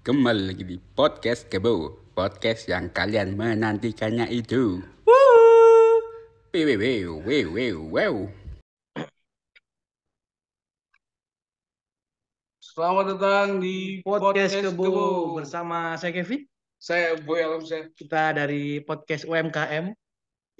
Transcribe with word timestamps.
Kembali 0.00 0.48
lagi 0.48 0.64
di 0.64 0.80
podcast 0.80 1.44
Kebo 1.52 1.92
Podcast 2.16 2.64
yang 2.72 2.88
kalian 2.88 3.36
menantikannya 3.36 4.32
itu 4.32 4.80
Wew, 5.04 6.64
wew, 6.80 7.20
wew, 7.20 7.46
wew, 7.52 7.76
wew. 7.84 8.14
Selamat 12.64 13.12
datang 13.12 13.60
di 13.60 14.00
podcast 14.00 14.56
Kebo 14.56 14.88
Kebo. 14.88 15.06
bersama 15.36 15.92
saya 16.00 16.16
Kevin. 16.16 16.48
Saya 16.80 17.20
Boy 17.20 17.44
Alamsyah. 17.44 17.92
Kita 17.92 18.32
dari 18.32 18.80
podcast 18.80 19.28
UMKM 19.28 19.92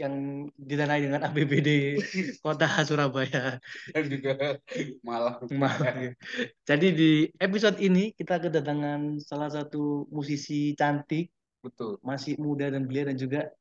yang 0.01 0.49
didanai 0.57 1.05
dengan 1.05 1.21
APBD 1.29 2.01
Kota 2.45 2.67
Surabaya. 2.89 3.61
dan 3.93 4.05
juga 4.09 4.57
Malang. 5.05 5.45
Maaf. 5.53 6.17
Jadi 6.65 6.89
di 6.97 7.13
episode 7.37 7.77
ini 7.79 8.17
kita 8.17 8.41
kedatangan 8.41 9.21
salah 9.21 9.53
satu 9.53 10.09
musisi 10.09 10.73
cantik, 10.73 11.29
Betul. 11.61 12.01
masih 12.01 12.41
muda 12.41 12.73
dan 12.73 12.89
belia 12.89 13.13
dan 13.13 13.21
juga 13.21 13.53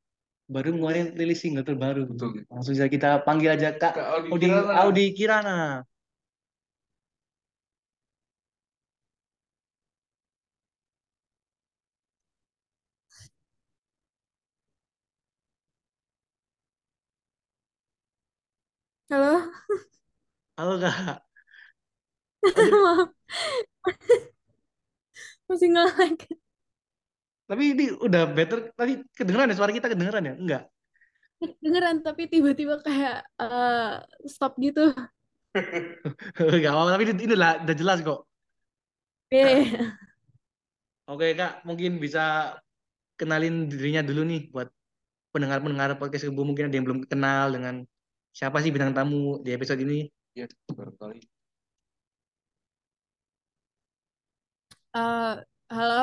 baru 0.49 0.73
ngeluarin 0.73 1.13
rilis 1.13 1.44
single 1.46 1.68
terbaru. 1.68 2.10
Betul. 2.10 2.48
Langsung 2.49 2.74
saja 2.74 2.90
kita 2.90 3.21
panggil 3.27 3.54
aja 3.54 3.76
Kak 3.76 3.94
Kak 3.94 4.08
Audi 4.26 4.30
Audi, 4.32 4.48
Kirana. 4.48 4.74
Audi 4.82 5.05
Kirana. 5.13 5.60
Halo, 19.09 19.49
Halo 20.58 20.73
Kak. 20.81 21.23
maaf. 22.44 23.09
Masih 25.49 25.68
nge-lag. 25.73 26.16
Tapi 27.49 27.63
ini 27.73 27.85
udah 28.05 28.23
better. 28.30 28.70
Tadi 28.77 28.93
kedengeran 29.18 29.49
ya 29.49 29.55
suara 29.57 29.74
kita 29.74 29.90
kedengeran 29.90 30.24
ya? 30.30 30.34
Enggak. 30.37 30.62
Dengeran, 31.63 32.04
tapi 32.04 32.27
tiba-tiba 32.27 32.84
kayak 32.84 33.24
eh, 33.40 33.93
stop 34.27 34.60
gitu. 34.60 34.91
Enggak 36.37 36.71
apa-apa, 36.74 36.90
tapi 36.93 37.04
ini 37.10 37.35
lah 37.35 37.52
udah 37.65 37.76
jelas 37.76 37.99
kok. 38.05 38.20
Eh, 39.32 39.74
Oke 41.10 41.34
Kak, 41.34 41.65
mungkin 41.65 41.98
bisa 41.98 42.54
kenalin 43.18 43.65
dirinya 43.65 44.02
dulu 44.05 44.21
nih 44.30 44.41
buat 44.54 44.70
pendengar-pendengar 45.34 45.98
podcast 45.98 46.30
Kebu 46.30 46.41
mungkin 46.46 46.70
ada 46.70 46.76
yang 46.77 46.85
belum 46.85 47.02
kenal 47.10 47.46
dengan 47.55 47.76
siapa 48.38 48.58
sih 48.63 48.72
bintang 48.74 48.94
tamu 48.96 49.41
di 49.46 49.49
episode 49.55 49.82
ini. 49.85 50.08
Ya, 50.38 50.46
baru 50.72 50.94
kali. 50.96 51.20
eh, 54.96 55.34
halo, 55.70 56.02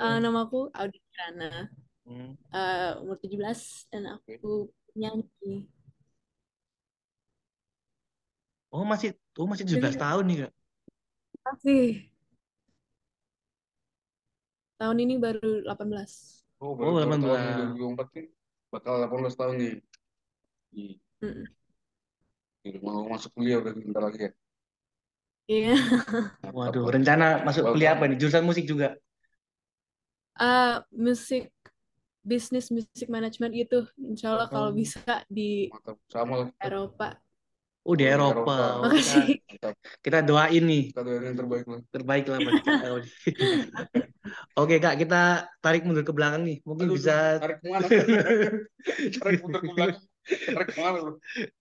Eh, 0.00 0.16
namaku 0.22 0.72
Audi 0.72 0.98
Kirana. 1.12 1.68
Hmm. 2.08 2.32
Eh, 2.56 2.90
umur 3.04 3.16
17 3.20 3.84
dan 3.92 4.16
aku 4.16 4.72
nyanyi. 4.96 5.68
Oh 8.68 8.84
masih, 8.84 9.16
oh 9.40 9.48
masih 9.48 9.64
17 9.64 9.96
tahun 9.96 10.24
nih 10.28 10.36
Kak. 10.44 10.52
Masih. 11.44 11.84
Tahun 14.78 14.98
ini 15.00 15.14
baru 15.18 15.64
18. 15.66 16.44
Oh, 16.60 16.72
Oh, 16.72 16.74
baru 16.76 16.92
18. 17.02 17.24
tahun 17.24 17.40
nih, 17.40 17.54
2024 17.76 18.08
nih. 18.16 18.26
Bakal 18.68 18.94
18 19.04 19.34
tahun 19.36 19.54
nih. 19.58 19.74
Di, 20.68 20.84
Mm. 21.22 21.44
di 22.64 22.70
mau 22.86 23.00
masuk 23.12 23.30
kuliah 23.36 23.56
udah 23.62 23.72
bentar 23.74 24.02
lagi 24.06 24.18
ya. 24.26 24.30
Iya. 25.48 25.72
Waduh, 26.58 26.84
rencana 26.94 27.24
masuk 27.46 27.62
kuliah 27.74 27.92
apa 27.96 28.04
nih? 28.08 28.16
Jurusan 28.20 28.44
musik 28.48 28.64
juga. 28.72 28.86
Eh, 30.38 30.74
musik, 30.94 31.50
bisnis, 32.22 32.70
musik 32.70 33.08
management 33.10 33.52
gitu. 33.54 33.78
Insya 33.98 34.26
Allah 34.34 34.48
kalau 34.50 34.70
Oh. 34.70 34.76
bisa 34.76 35.02
di. 35.26 35.68
Sama. 36.12 36.50
Eropa. 36.62 37.18
Oh 37.88 37.94
di 37.96 38.04
Oh, 38.04 38.10
di 38.10 38.14
Eropa. 38.14 38.52
Eropa. 38.52 38.54
Oh, 38.84 38.92
Makasih. 38.92 39.40
kita, 40.04 40.18
doain 40.28 40.62
nih 40.70 40.82
Kita 40.92 41.00
doain 41.06 41.24
yang 41.24 41.36
terbaik 41.40 41.66
lah. 41.72 41.80
terbaik 41.94 42.24
lah 42.30 42.38
buat 42.44 42.56
Kak 42.62 42.78
Audi. 42.92 43.08
Oke 44.60 44.76
Kak, 44.84 44.94
kita 45.00 45.16
tarik 45.64 45.82
mundur 45.88 46.04
ke 46.04 46.12
belakang 46.12 46.42
nih. 46.44 46.56
Mungkin 46.68 46.86
Aduh, 46.86 46.96
bisa 47.00 47.14
tarik 47.40 47.56
ke 47.62 47.66
mana? 47.72 47.86
tarik 49.20 49.38
mundur 49.42 49.60
ke 49.64 49.70
belakang. 49.72 50.02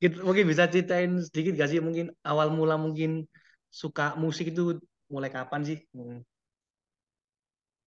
Kita- 0.01 0.21
mungkin 0.23 0.45
bisa 0.51 0.67
ceritain 0.67 1.11
sedikit 1.23 1.55
gak 1.59 1.69
sih 1.71 1.79
mungkin 1.79 2.11
awal 2.23 2.51
mula 2.51 2.75
mungkin 2.75 3.25
suka 3.71 4.15
musik 4.19 4.51
itu 4.51 4.79
mulai 5.11 5.31
kapan 5.31 5.61
sih? 5.63 5.77
Hmm. 5.95 6.19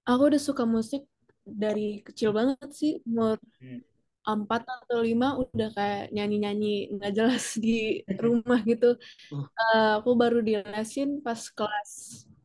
Aku 0.08 0.22
udah 0.32 0.42
suka 0.42 0.64
musik 0.66 1.06
dari 1.44 2.00
kecil 2.06 2.30
banget 2.34 2.68
sih, 2.74 2.92
umur 3.06 3.36
Hmm. 3.60 3.80
empat 4.20 4.62
atau 4.68 5.00
lima 5.00 5.36
udah 5.40 5.68
kayak 5.72 6.12
nyanyi-nyanyi 6.12 6.92
nggak 6.96 7.12
jelas 7.16 7.56
di 7.56 8.04
rumah 8.24 8.60
gitu. 8.68 8.96
Oh. 9.32 9.44
Eh, 9.60 9.90
aku 10.00 10.10
baru 10.16 10.38
dilesin 10.44 11.20
pas 11.24 11.40
kelas 11.52 11.90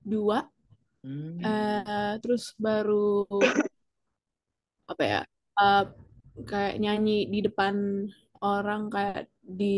2, 0.04 0.48
Hmm. 1.04 1.38
eh, 1.44 2.14
terus 2.24 2.56
baru 2.58 3.28
apa 4.92 5.04
ya, 5.04 5.20
eh, 5.62 5.84
kayak 6.50 6.76
nyanyi 6.84 7.18
di 7.34 7.40
depan 7.48 7.76
orang 8.44 8.90
kayak 8.94 9.30
di 9.44 9.76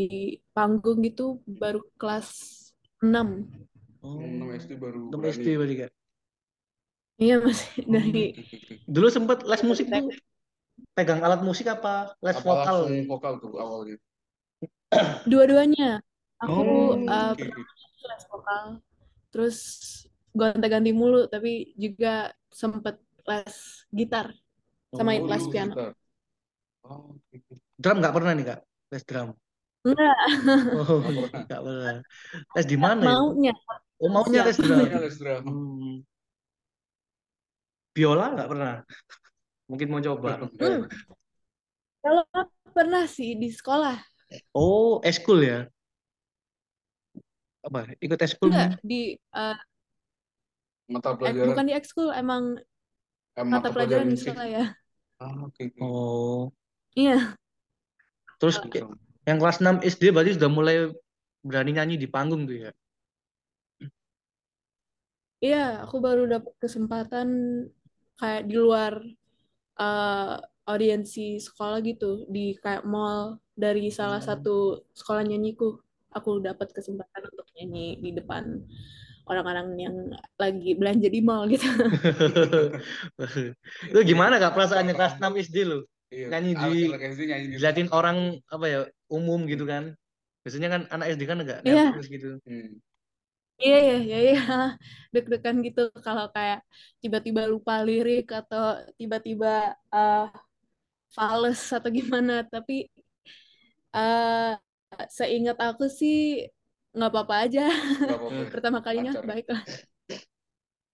panggung 0.55 0.99
gitu 1.05 1.41
baru 1.45 1.81
kelas 1.99 2.29
6. 3.03 3.45
Oh. 4.01 4.17
6 4.21 4.49
SD 4.57 4.71
baru 4.79 5.01
6 5.11 5.19
berani. 5.21 5.33
SD 5.35 5.47
berarti 5.59 5.75
Kak. 5.81 5.91
Iya 7.17 7.35
masih 7.41 7.81
Oh. 7.89 7.93
dari 7.93 8.23
Dulu 8.87 9.07
sempet 9.09 9.37
les 9.49 9.61
musik 9.65 9.85
tuh 9.89 10.05
pegang 10.97 11.21
alat 11.25 11.41
musik 11.41 11.65
apa 11.69 12.13
les 12.25 12.37
Apa 12.37 12.45
vokal? 12.45 12.77
vokal 13.09 13.33
tuh 13.41 13.53
awalnya? 13.57 13.97
dua-duanya. 15.29 16.01
Aku 16.37 16.53
Oh, 16.61 16.93
eh, 17.01 17.33
oke. 17.33 17.43
pertama 17.49 18.05
les 18.13 18.23
vokal, 18.29 18.65
terus 19.33 19.57
gonta-ganti 20.37 20.91
mulu, 20.93 21.25
tapi 21.25 21.73
juga 21.77 22.29
sempet 22.53 23.01
les 23.25 23.55
gitar 23.89 24.27
sama 24.93 25.17
Oh, 25.17 25.25
les 25.25 25.45
piano. 25.49 25.73
gitar. 25.73 25.91
Oh, 26.85 27.17
oke. 27.33 27.66
Drum 27.77 27.97
nggak 28.01 28.13
pernah 28.15 28.31
nih 28.33 28.45
Kak? 28.49 28.59
Les 28.91 29.03
drum. 29.05 29.29
Enggak, 29.87 30.17
Oh, 30.75 30.99
Nggak 30.99 31.29
pernah. 31.31 31.41
nggak 31.47 31.61
pernah. 31.63 31.95
Les 32.57 32.65
di 32.67 32.77
mana 32.77 33.01
ya? 33.01 33.07
maunya. 33.13 33.53
Oh, 34.01 34.09
maunya 34.09 34.41
les 34.43 34.57
drum. 34.57 34.79
Les 34.83 35.15
drum. 35.21 35.41
Hmm. 35.45 35.95
Biola 37.93 38.25
nggak 38.33 38.49
pernah. 38.49 38.73
Mungkin 39.69 39.87
mau 39.89 40.01
coba. 40.01 40.29
Hmm. 40.41 40.85
Kalau 42.01 42.23
pernah 42.73 43.03
sih 43.09 43.35
di 43.37 43.49
sekolah, 43.51 43.97
Oh, 44.51 44.99
eskul 45.07 45.39
ya? 45.39 45.59
Apa? 47.63 47.87
Ikut 48.03 48.19
eskul? 48.19 48.51
enggak 48.51 48.79
di 48.83 49.15
eh, 49.15 49.57
Mata 50.87 51.11
eh, 51.11 51.15
pelajaran 51.19 51.47
bukan 51.51 51.65
di 51.67 51.73
ekskul, 51.75 52.09
emang 52.15 52.43
eh, 53.39 53.45
mata 53.47 53.71
pelajaran 53.71 54.07
di 54.07 54.15
musik. 54.15 54.31
sekolah 54.31 54.47
ya. 54.47 54.65
Ah, 55.19 55.35
oke. 55.47 55.63
Oh, 55.79 56.51
Iya, 56.97 57.35
terus 58.37 58.61
yang 59.27 59.37
kelas 59.41 59.59
6 59.59 59.83
SD 59.83 60.15
berarti 60.15 60.39
sudah 60.39 60.49
mulai 60.49 60.75
berani 61.43 61.71
nyanyi 61.75 61.95
di 61.99 62.07
panggung 62.07 62.47
tuh 62.47 62.67
ya? 62.67 62.71
iya, 65.43 65.85
aku 65.85 66.01
baru 66.01 66.25
dapat 66.25 66.53
kesempatan 66.57 67.27
kayak 68.17 68.49
di 68.49 68.55
luar 68.57 68.97
eh, 69.77 70.35
audiensi 70.67 71.39
sekolah 71.39 71.79
gitu, 71.85 72.27
di 72.27 72.57
kayak 72.59 72.83
mall 72.83 73.39
dari 73.55 73.87
salah 73.93 74.19
Hmm. 74.19 74.29
satu 74.29 74.83
sekolah 74.97 75.23
nyanyiku. 75.23 75.79
Aku 76.17 76.41
dapat 76.41 76.73
kesempatan 76.73 77.29
untuk 77.29 77.45
nyanyi 77.55 78.01
di 78.01 78.11
depan 78.17 78.65
orang-orang 79.27 79.67
yang 79.77 79.95
lagi 80.39 80.71
belanja 80.73 81.07
di 81.11 81.21
mall 81.21 81.45
gitu. 81.51 81.67
Lu 83.93 83.99
gimana 84.03 84.41
kak 84.41 84.55
perasaannya 84.55 84.93
kelas 84.95 85.19
6 85.19 85.35
SD 85.37 85.57
lu? 85.67 85.79
Iya, 86.13 86.25
Nyanyi 86.31 86.51
di- 86.61 86.87
anak 86.87 87.01
SD 87.13 87.21
nyanyi 87.29 87.45
di 87.47 87.51
Diliatin 87.57 87.87
orang 87.97 88.17
apa 88.53 88.65
ya 88.73 88.79
umum 89.17 89.39
gitu 89.51 89.63
kan? 89.71 89.83
Biasanya 90.43 90.69
kan 90.73 90.81
anak 90.93 91.05
SD 91.15 91.23
kan 91.31 91.37
agak 91.43 91.57
Iya. 91.67 91.83
nervous 91.91 92.07
gitu. 92.15 92.27
Hmm. 92.47 92.67
Iya, 93.63 93.75
iya, 93.85 93.93
iya, 94.05 94.15
iya. 94.25 94.33
Deg-degan 95.13 95.57
gitu 95.65 95.79
kalau 96.05 96.25
kayak 96.35 96.57
tiba-tiba 97.01 97.41
lupa 97.53 97.73
lirik 97.87 98.23
atau 98.39 98.61
tiba-tiba 98.99 99.47
eh 99.95 100.19
fales 101.15 101.61
atau 101.77 101.89
gimana. 101.99 102.33
Tapi 102.53 102.73
eh 103.95 104.51
seingat 105.17 105.57
aku 105.67 105.83
sih 105.99 106.15
nggak 106.95 107.09
apa-apa 107.11 107.35
aja. 107.43 107.61
Nggak 108.07 108.19
apa-apa. 108.19 108.41
Pertama 108.53 108.79
kalinya 108.85 109.11
Lancar. 109.13 109.29
baiklah. 109.31 109.61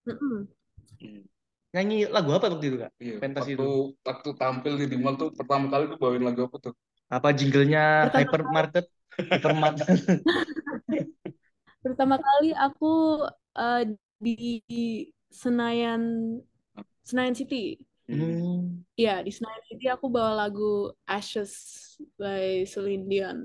Hmm. 1.01 1.23
Nyanyi 1.73 1.95
lagu 2.15 2.29
apa 2.37 2.45
waktu 2.53 2.65
itu 2.69 2.77
kak? 2.85 2.91
Iya, 3.01 3.13
Pentas 3.17 3.43
waktu, 3.43 3.53
itu. 3.53 3.65
waktu 4.05 4.29
tampil 4.37 4.73
di 4.77 4.97
mall 5.01 5.15
tuh 5.17 5.29
pertama 5.33 5.65
kali 5.73 5.83
tuh 5.91 5.97
bawain 5.97 6.23
lagu 6.27 6.41
apa 6.47 6.57
tuh? 6.69 6.73
Apa 7.09 7.29
jinglenya 7.33 7.81
Pertama 8.13 8.21
hypermarket? 8.21 8.85
Hypermarket. 9.17 9.87
Pertama 11.83 12.15
kali 12.21 12.49
aku 12.53 13.25
eh, 13.57 13.83
di 14.21 14.61
Senayan 15.33 16.01
Senayan 17.03 17.35
City. 17.35 17.81
Hmm. 18.07 18.85
Iya, 18.93 19.25
di 19.25 19.31
Senayan 19.33 19.63
City 19.65 19.85
aku 19.89 20.05
bawa 20.13 20.45
lagu 20.45 20.93
Ashes 21.09 21.53
by 22.21 22.61
Celine 22.69 23.05
Dion. 23.09 23.39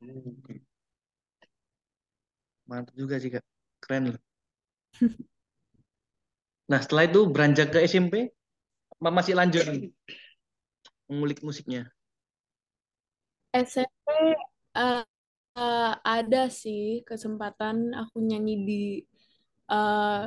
Hmm, 0.00 0.18
oke. 0.28 0.54
Mantap 2.70 2.94
juga 3.00 3.14
sih 3.22 3.30
kak. 3.34 3.44
Keren 3.82 4.02
loh. 4.14 4.20
Nah 6.70 6.80
setelah 6.82 7.04
itu 7.10 7.20
beranjak 7.26 7.68
ke 7.74 7.78
SMP, 7.84 8.30
apa 9.00 9.10
masih 9.10 9.34
lanjut? 9.38 9.64
Mengulik 11.10 11.40
musiknya. 11.46 11.90
SMP 13.52 14.08
eh, 14.76 15.02
eh, 15.58 15.92
ada 16.16 16.42
sih 16.48 17.04
kesempatan 17.08 17.92
aku 17.92 18.16
nyanyi 18.24 18.54
di 18.68 18.82
eh, 19.70 20.24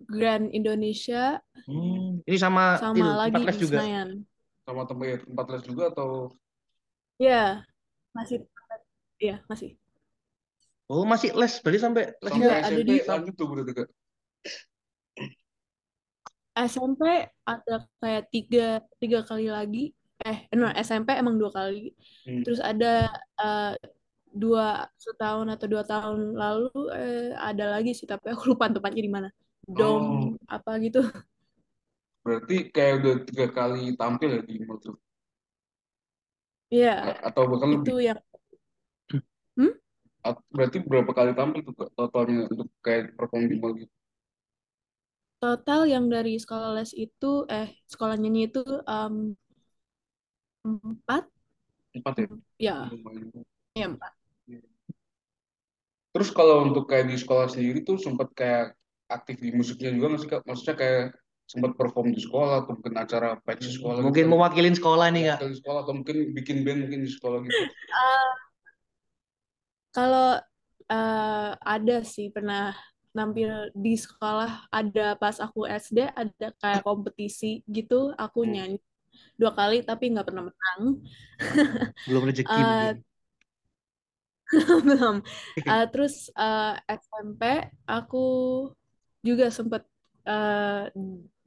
Grand 0.00 0.46
Indonesia 0.52 1.40
Hmm. 1.68 2.24
Ini 2.26 2.38
sama, 2.40 2.62
itu 2.78 2.82
sama 2.82 3.06
lagi 3.20 3.30
tempat 3.30 3.42
les 3.46 3.56
di 3.56 3.62
juga. 3.62 3.78
Senayan. 3.78 4.08
Sama 4.66 4.82
tempat 4.88 5.06
ya, 5.06 5.16
tempat 5.22 5.46
les 5.52 5.62
juga 5.70 5.84
atau 5.92 6.08
Ya, 7.20 7.62
masih 8.16 8.38
ya 9.20 9.36
masih. 9.50 9.70
Oh 10.94 11.04
masih 11.12 11.30
les, 11.40 11.52
berarti 11.62 11.80
sampai 11.86 12.02
les 12.24 12.30
sampai 12.32 12.46
juga. 12.46 12.52
Iya, 12.52 12.66
ada 12.66 12.80
SMP 12.80 12.88
di 12.88 12.96
lanjut 13.10 13.34
tuh 13.40 13.46
berarti 13.50 13.72
kak? 13.78 13.88
SMP 16.66 17.02
ada 17.46 17.74
kayak 18.00 18.22
tiga 18.34 18.66
tiga 19.00 19.20
kali 19.24 19.46
lagi. 19.48 19.94
Eh, 20.20 20.38
no, 20.52 20.68
SMP 20.76 21.16
emang 21.16 21.36
dua 21.40 21.50
kali. 21.52 21.96
Hmm. 22.28 22.42
Terus 22.44 22.60
ada 22.60 23.08
eh, 23.40 23.72
dua 24.30 24.86
setahun 25.00 25.48
atau 25.54 25.66
dua 25.66 25.82
tahun 25.86 26.20
lalu 26.36 26.70
eh, 26.94 27.30
ada 27.34 27.64
lagi 27.78 27.90
sih, 27.96 28.06
tapi 28.06 28.30
aku 28.32 28.54
lupa 28.54 28.68
tempatnya 28.70 29.02
di 29.06 29.12
mana. 29.12 29.28
Oh, 29.70 29.74
Dom 29.76 30.04
apa 30.50 30.70
gitu. 30.82 31.00
berarti 32.24 32.56
kayak 32.74 32.94
udah 33.00 33.14
tiga 33.28 33.46
kali 33.58 33.82
tampil 34.00 34.30
ya 34.36 34.42
di 34.48 34.52
Imo 34.60 34.74
tuh? 34.84 34.94
Iya, 36.70 36.90
A- 37.02 37.20
Atau 37.28 37.42
bahkan 37.50 37.68
itu 37.74 37.92
lebih? 37.92 38.06
yang 38.08 38.18
hmm? 39.56 39.72
At- 40.28 40.44
Berarti 40.52 40.78
berapa 40.84 41.10
kali 41.18 41.30
tampil 41.38 41.60
tuh 41.66 41.74
totalnya 41.98 42.44
untuk 42.52 42.68
kayak 42.84 43.16
perform 43.16 43.42
di 43.50 43.54
Imo 43.56 43.68
gitu? 43.80 43.94
Total 45.40 45.80
yang 45.94 46.04
dari 46.14 46.32
sekolah 46.42 46.70
les 46.78 46.92
itu, 47.04 47.32
eh 47.58 47.68
sekolah 47.92 48.16
nyanyi 48.20 48.40
itu 48.48 48.60
em, 48.94 49.14
empat, 50.64 51.24
Empat 51.94 52.14
ya? 52.18 52.26
ya, 52.58 52.90
ya 53.74 53.86
empat. 53.86 54.12
Terus 56.10 56.28
kalau 56.34 56.66
untuk 56.66 56.84
kayak 56.90 57.06
di 57.10 57.16
sekolah 57.22 57.46
sendiri 57.52 57.78
tuh 57.86 57.96
sempat 57.98 58.28
kayak 58.34 58.74
aktif 59.10 59.36
di 59.42 59.50
musiknya 59.54 59.90
juga 59.94 60.06
nggak 60.10 60.20
sih 60.22 60.30
kak? 60.30 60.42
Maksudnya 60.48 60.76
kayak 60.82 61.02
sempat 61.50 61.70
perform 61.78 62.14
di 62.14 62.20
sekolah 62.22 62.62
atau 62.62 62.72
mungkin 62.78 62.94
acara 62.98 63.28
pensi 63.46 63.70
sekolah 63.78 63.98
gitu 64.02 64.06
Mungkin 64.06 64.24
kan? 64.26 64.30
mewakilin 64.32 64.74
sekolah 64.78 65.06
nih 65.14 65.22
kak. 65.34 65.40
Mewakili 65.40 65.54
sekolah 65.62 65.80
atau 65.86 65.94
mungkin 65.98 66.16
bikin 66.34 66.56
band 66.66 66.78
mungkin 66.86 67.00
di 67.06 67.10
sekolah 67.10 67.38
gitu. 67.46 67.62
Eh, 67.90 68.30
kalau 69.94 70.26
eh, 70.90 71.50
ada 71.74 71.96
sih 72.14 72.26
pernah 72.34 72.74
nampil 73.16 73.50
di 73.84 73.94
sekolah, 74.04 74.70
ada 74.78 75.02
pas 75.22 75.36
aku 75.44 75.60
SD 75.66 75.98
ada 76.22 76.46
kayak 76.62 76.82
kompetisi 76.88 77.46
gitu, 77.76 77.94
aku 78.22 78.38
Hmm. 78.42 78.52
nyanyi 78.52 78.78
dua 79.40 79.52
kali 79.58 79.76
tapi 79.88 80.04
nggak 80.12 80.26
pernah 80.28 80.44
menang. 80.48 80.82
Belum 82.06 82.24
rezeki 82.28 82.60
mungkin. 82.68 82.90
belum. 84.86 85.16
Eh, 85.70 85.84
terus 85.92 86.14
eh, 86.34 86.72
SMP 86.90 87.42
aku 87.86 88.18
juga 89.26 89.46
sempat 89.52 89.82
eh, 90.26 90.88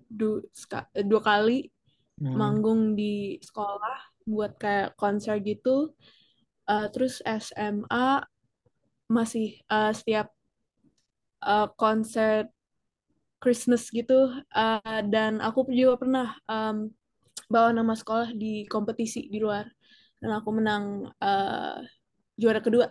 du- 0.10 0.45
dua 1.10 1.21
kali 1.24 1.69
Hmm. 2.19 2.38
manggung 2.39 2.98
di 3.00 3.38
sekolah 3.42 3.98
buat 4.30 4.57
kayak 4.62 4.95
konser 5.00 5.38
gitu. 5.44 5.94
Eh, 6.69 6.88
terus 6.94 7.21
SMA 7.25 8.24
masih 9.12 9.60
eh, 9.71 9.92
setiap 9.95 10.27
eh, 11.51 11.67
konser 11.79 12.49
Christmas 13.43 13.91
gitu 13.91 14.31
eh, 14.55 14.99
dan 15.13 15.43
aku 15.43 15.67
juga 15.71 15.93
pernah 16.01 16.27
em, 16.47 16.77
bawa 17.51 17.69
nama 17.75 17.93
sekolah 17.95 18.29
di 18.35 18.65
kompetisi 18.69 19.27
di 19.33 19.39
luar 19.43 19.65
dan 20.21 20.31
aku 20.39 20.49
menang 20.55 20.83
eh, 21.21 21.77
juara 22.39 22.61
kedua. 22.63 22.87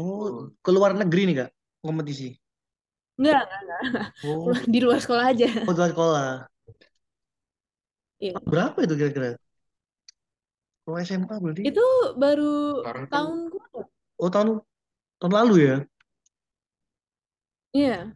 Oh, 0.00 0.48
ke 0.64 0.70
luar 0.76 0.92
negeri 1.00 1.22
nih 1.28 1.36
kak 1.40 1.50
kompetisi. 1.84 2.28
Enggak, 3.18 3.44
enggak, 3.44 3.80
enggak. 3.84 4.06
Oh, 4.24 4.52
di 4.72 4.78
luar 4.82 4.98
sekolah 5.04 5.24
aja. 5.32 5.48
oh 5.66 5.72
luar 5.74 5.90
sekolah. 5.92 6.28
Iya. 8.20 8.38
Berapa 8.50 8.78
itu 8.86 8.94
kira-kira? 8.98 9.28
Kalau 10.84 10.96
SMA 10.98 11.36
berarti? 11.42 11.62
Itu 11.68 11.86
baru 12.18 12.52
Sekarang 12.82 13.06
tahun 13.12 13.38
gue. 13.52 13.66
Oh 14.22 14.30
tahun 14.34 14.48
tahun 15.20 15.32
lalu 15.38 15.54
ya? 15.68 15.76
Iya. 17.72 18.12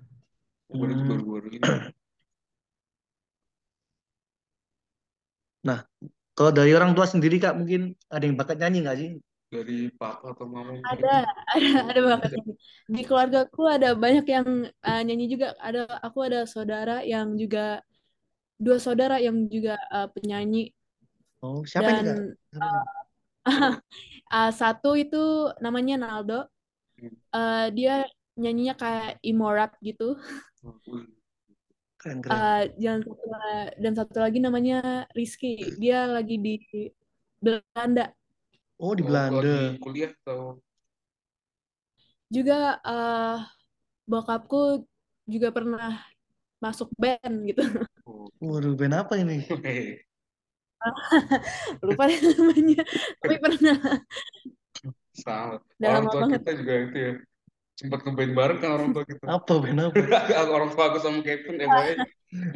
Hmm. 0.71 1.21
ini. 1.49 1.59
Nah, 5.67 5.83
kalau 6.39 6.55
dari 6.55 6.71
orang 6.79 6.95
tua 6.95 7.07
sendiri 7.11 7.43
kak 7.43 7.59
mungkin 7.59 7.99
ada 8.07 8.23
yang 8.23 8.39
bakat 8.39 8.57
nyanyi 8.63 8.79
nggak 8.87 8.99
sih? 9.03 9.11
Dari 9.51 9.91
papa 9.95 10.35
atau 10.35 10.47
mama. 10.47 10.75
Ada, 10.87 11.27
ada, 11.55 11.69
ada 11.91 12.01
banget 12.07 12.31
nyanyi. 12.39 12.53
Di 12.87 13.03
keluargaku 13.03 13.63
ada 13.67 13.89
banyak 13.99 14.27
yang 14.31 14.49
eh, 14.71 15.01
nyanyi 15.03 15.27
juga. 15.27 15.47
Ada, 15.59 15.81
aku 16.07 16.19
ada 16.23 16.41
saudara 16.47 17.03
yang 17.03 17.35
juga 17.35 17.83
dua 18.63 18.79
saudara 18.79 19.19
yang 19.19 19.37
juga 19.51 19.75
eh, 19.91 20.09
penyanyi 20.15 20.71
Oh, 21.45 21.63
siapa 21.69 21.91
ini 21.93 22.01
kak? 22.01 22.05
dan 22.07 22.19
nih? 22.19 22.31
eh, 24.35 24.51
satu 24.51 24.91
itu 24.99 25.51
namanya 25.65 25.95
Naldo. 26.03 26.47
Eh, 27.37 27.67
dia 27.77 28.07
nyanyinya 28.37 28.75
kayak 28.77 29.09
emo 29.25 29.49
rap 29.53 29.73
gitu. 29.81 30.17
Oh, 30.65 30.77
wih. 30.89 31.05
Keren 31.97 32.21
keren. 32.23 32.37
Eh, 32.37 32.63
dan 32.79 32.99
satu 33.03 33.25
dan 33.83 33.93
satu 33.97 34.19
lagi 34.21 34.39
namanya 34.39 35.09
Rizky. 35.17 35.57
Dia 35.81 36.07
lagi 36.07 36.37
di 36.37 36.55
Belanda. 37.41 38.13
Oh 38.79 38.93
di 38.93 39.03
Oh, 39.03 39.09
Belanda. 39.09 39.77
kuliah 39.81 40.13
atau 40.23 40.61
Juga 42.27 42.83
eh, 42.83 43.37
bokapku 44.11 44.85
juga 45.27 45.49
pernah 45.55 46.03
masuk 46.63 46.91
band 46.99 47.37
gitu. 47.49 47.63
oh. 48.07 48.29
Waduh, 48.43 48.75
band 48.77 48.95
apa 48.95 49.15
ini? 49.23 49.43
Lupa 51.87 52.05
deh 52.07 52.21
namanya. 52.21 52.83
Tapi 53.21 53.37
pernah. 53.41 53.77
Sama. 55.17 55.59
Udah 55.81 55.89
Orang 55.89 56.05
tua 56.13 56.21
banget. 56.29 56.41
kita 56.45 56.51
juga 56.61 56.73
itu 56.87 56.97
ya. 57.01 57.13
Sempat 57.77 58.01
ngeband 58.09 58.33
bareng 58.33 58.59
kan 58.65 58.71
orang 58.73 58.89
tua 58.97 59.05
kita. 59.05 59.25
Apa 59.37 59.53
band 59.61 59.79
apa? 59.93 60.01
Orang 60.49 60.73
tua 60.73 60.85
aku 60.89 60.99
sama 61.05 61.21
Kevin 61.21 61.61
FYI 61.61 61.93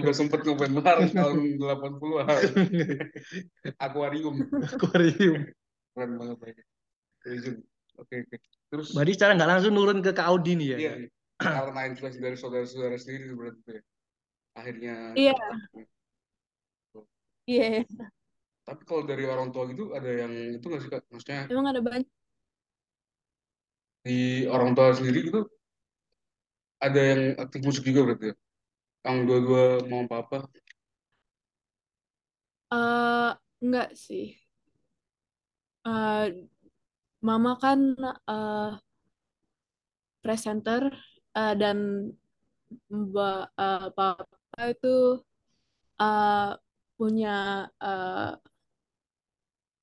juga 0.01 0.13
sempat 0.17 0.41
ngeband 0.41 0.75
bareng 0.81 1.11
tahun 1.13 1.39
80-an. 1.61 2.27
Akuarium. 3.85 4.37
Akuarium. 4.49 5.45
Keren 5.93 6.11
banget. 6.17 6.37
Legend. 7.29 7.59
Oke, 8.01 8.15
oke. 8.25 8.37
Terus 8.73 8.89
Berarti 8.97 9.13
secara 9.13 9.37
nggak 9.37 9.51
langsung 9.51 9.73
nurun 9.77 10.01
ke 10.01 10.17
Kak 10.17 10.25
Audi 10.25 10.57
nih 10.57 10.69
ya? 10.73 10.79
iya 10.81 10.95
karena 11.41 11.89
influence 11.89 12.21
dari 12.21 12.37
saudara-saudara 12.37 13.01
sendiri 13.01 13.33
berarti 13.33 13.61
tuh 13.65 13.73
ya. 13.77 13.83
Akhirnya 14.57 14.95
Iya, 15.17 15.35
iya. 17.49 17.69
tapi 18.69 18.83
kalau 18.85 19.03
dari 19.09 19.25
orang 19.25 19.49
tua 19.51 19.67
gitu 19.73 19.97
ada 19.97 20.07
yang 20.07 20.33
itu 20.61 20.65
nggak 20.69 20.81
sih 20.85 20.91
Kak? 20.93 21.03
Maksudnya 21.09 21.49
Emang 21.49 21.67
ada 21.73 21.81
banyak. 21.81 22.09
Di 24.07 24.45
orang 24.55 24.71
tua 24.77 24.89
sendiri 24.99 25.19
gitu 25.29 25.41
ada 26.87 27.01
yang 27.11 27.23
aktif 27.43 27.61
musik 27.67 27.85
juga 27.89 28.01
berarti 28.07 28.25
ya? 28.33 28.35
Yang 29.07 29.19
dua-dua 29.29 29.65
mau 29.91 30.01
apa-apa? 30.07 30.39
eh 32.79 33.31
enggak 33.63 33.89
sih. 34.05 34.25
Eh, 35.87 36.27
mama 37.27 37.53
kan 37.63 37.81
eh, 38.35 38.71
presenter 40.25 40.83
eh, 41.37 41.55
dan 41.61 41.79
mbak 42.91 43.41
eh, 43.61 43.87
papa 43.97 44.63
itu 44.73 44.95
eh, 46.01 46.51
punya 46.97 47.31
eh, 47.83 48.31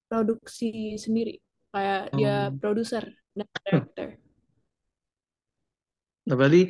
produksi 0.10 0.96
sendiri. 1.00 1.40
Kayak 1.74 2.02
dia 2.18 2.36
Oh. 2.44 2.60
produser 2.60 3.04
dan 3.38 3.48
director. 3.66 4.08
Nah, 6.28 6.36
berarti 6.36 6.62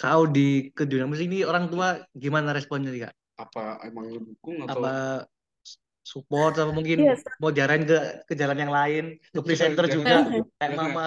Kak 0.00 0.12
Audi 0.16 0.72
ke 0.76 0.84
dunia 0.88 1.06
musik 1.08 1.28
ini 1.28 1.44
orang 1.44 1.68
tua 1.72 2.00
gimana 2.16 2.52
responnya 2.56 2.90
nih 2.92 3.02
Kak? 3.08 3.14
Apa 3.40 3.64
emang 3.88 4.04
ngedukung 4.12 4.56
atau 4.64 4.80
Apa 4.84 4.92
support 6.04 6.52
sama 6.58 6.72
mungkin 6.74 6.98
Iya, 7.04 7.14
mau 7.40 7.50
jarain 7.52 7.84
ke 7.86 7.96
ke 8.28 8.34
jalan 8.40 8.58
yang 8.58 8.72
lain, 8.72 9.04
ke 9.32 9.40
presenter 9.44 9.84
Jangan- 9.86 9.96
juga 9.96 10.16
kayak 10.58 10.72
mama. 10.76 11.04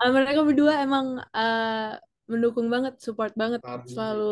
Eh, 0.00 0.10
mereka 0.16 0.40
berdua 0.46 0.72
emang 0.84 1.06
eh, 1.36 1.92
mendukung 2.30 2.68
banget, 2.74 2.94
support 3.04 3.32
banget, 3.36 3.60
Aduh. 3.64 3.88
selalu 3.92 4.26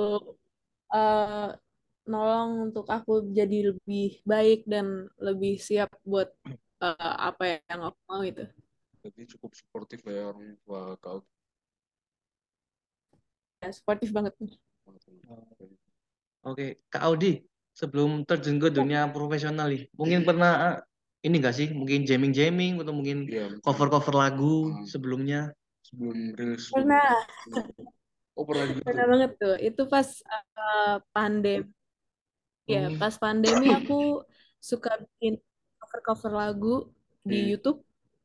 eh, 0.95 1.49
nolong 2.11 2.51
untuk 2.71 2.87
aku 2.97 3.13
jadi 3.39 3.57
lebih 3.73 4.05
baik 4.33 4.59
dan 4.73 5.09
lebih 5.27 5.53
siap 5.67 5.91
buat 6.05 6.29
eh, 6.85 7.13
apa 7.29 7.43
yang 7.71 7.81
aku 7.89 7.99
mau 8.11 8.23
itu. 8.25 8.45
Jadi 9.05 9.37
cukup 9.37 9.53
suportif 9.53 10.01
ya 10.09 10.33
orang 10.33 10.57
tua 10.65 10.97
kau. 10.97 11.21
Ya, 13.61 13.69
suportif 13.69 14.09
banget. 14.17 14.33
Oke, 16.45 16.81
Kak 16.89 17.03
Audi, 17.05 17.45
sebelum 17.77 18.25
terjun 18.25 18.57
ke 18.61 18.69
dunia 18.73 19.09
profesional 19.13 19.69
nih, 19.69 19.89
mungkin 19.97 20.25
pernah 20.25 20.53
eh, 20.73 20.77
ini 21.29 21.37
gak 21.41 21.57
sih? 21.57 21.69
Mungkin 21.73 22.05
jamming-jamming 22.09 22.81
atau 22.81 22.93
mungkin 22.97 23.29
Iya, 23.29 23.49
mungkin 23.49 23.65
cover-cover 23.65 24.15
lagu 24.17 24.73
Hmm. 24.73 24.89
sebelumnya? 24.89 25.41
sebelum 25.85 26.17
rilis. 26.33 26.73
Pernah, 26.73 27.05
Oh 28.35 28.45
pernah 28.49 28.65
juga 28.73 28.81
pernah 28.89 29.05
banget 29.09 29.31
tuh. 29.37 29.55
Itu 29.61 29.83
pas 29.89 30.09
eh, 30.25 30.97
pandemi. 31.13 31.69
Ya, 32.65 32.89
Oh. 32.89 32.97
pas 32.97 33.15
pandemi 33.21 33.69
aku 33.77 34.25
suka 34.61 34.97
bikin 35.01 35.37
cover-cover 35.81 36.33
lagu 36.33 36.75
di 37.29 37.37
Hmm. 37.37 37.49
YouTube. 37.53 37.79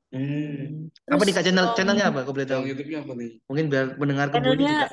Hmm. 0.09 0.89
Apa 1.05 1.21
nih 1.21 1.33
Terus 1.33 1.37
Kak 1.37 1.45
channel 1.45 1.67
um, 1.69 1.75
channelnya 1.77 2.05
apa? 2.09 2.19
Kau 2.25 2.33
boleh 2.33 2.49
tahu? 2.49 2.65
Channel 2.65 2.69
YouTube-nya 2.73 2.99
apa 3.05 3.13
nih? 3.13 3.31
Mungkin 3.45 3.65
biar 3.69 3.85
mendengar 4.01 4.27
channelnya 4.33 4.73
juga. 4.73 4.87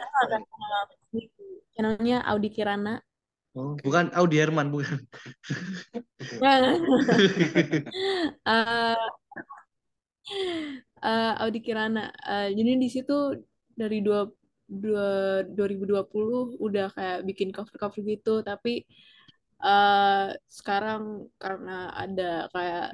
channelnya 1.72 2.16
Audi 2.28 2.48
Kirana. 2.52 3.00
Oh, 3.56 3.72
bukan 3.80 4.12
Audi 4.12 4.36
Herman, 4.36 4.68
bukan. 4.68 5.00
Eh, 8.44 8.96
eh, 11.00 11.32
Audi 11.40 11.60
Kirana. 11.64 12.12
Eh, 12.12 12.52
jadi 12.52 12.76
di 12.76 12.88
situ 12.92 13.40
dari 13.72 14.04
dua, 14.04 14.28
dua, 14.68 15.40
2020 15.48 16.60
udah 16.60 16.92
kayak 16.92 17.24
bikin 17.24 17.48
cover-cover 17.56 18.04
gitu, 18.04 18.44
tapi 18.44 18.84
eh, 19.64 20.28
sekarang 20.52 21.32
karena 21.40 21.88
ada 21.96 22.52
kayak 22.52 22.92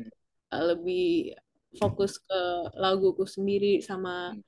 lebih 0.54 1.34
fokus 1.80 2.12
ke 2.26 2.38
laguku 2.82 3.24
sendiri 3.34 3.80
sama 3.88 4.10
Hmm. 4.30 4.40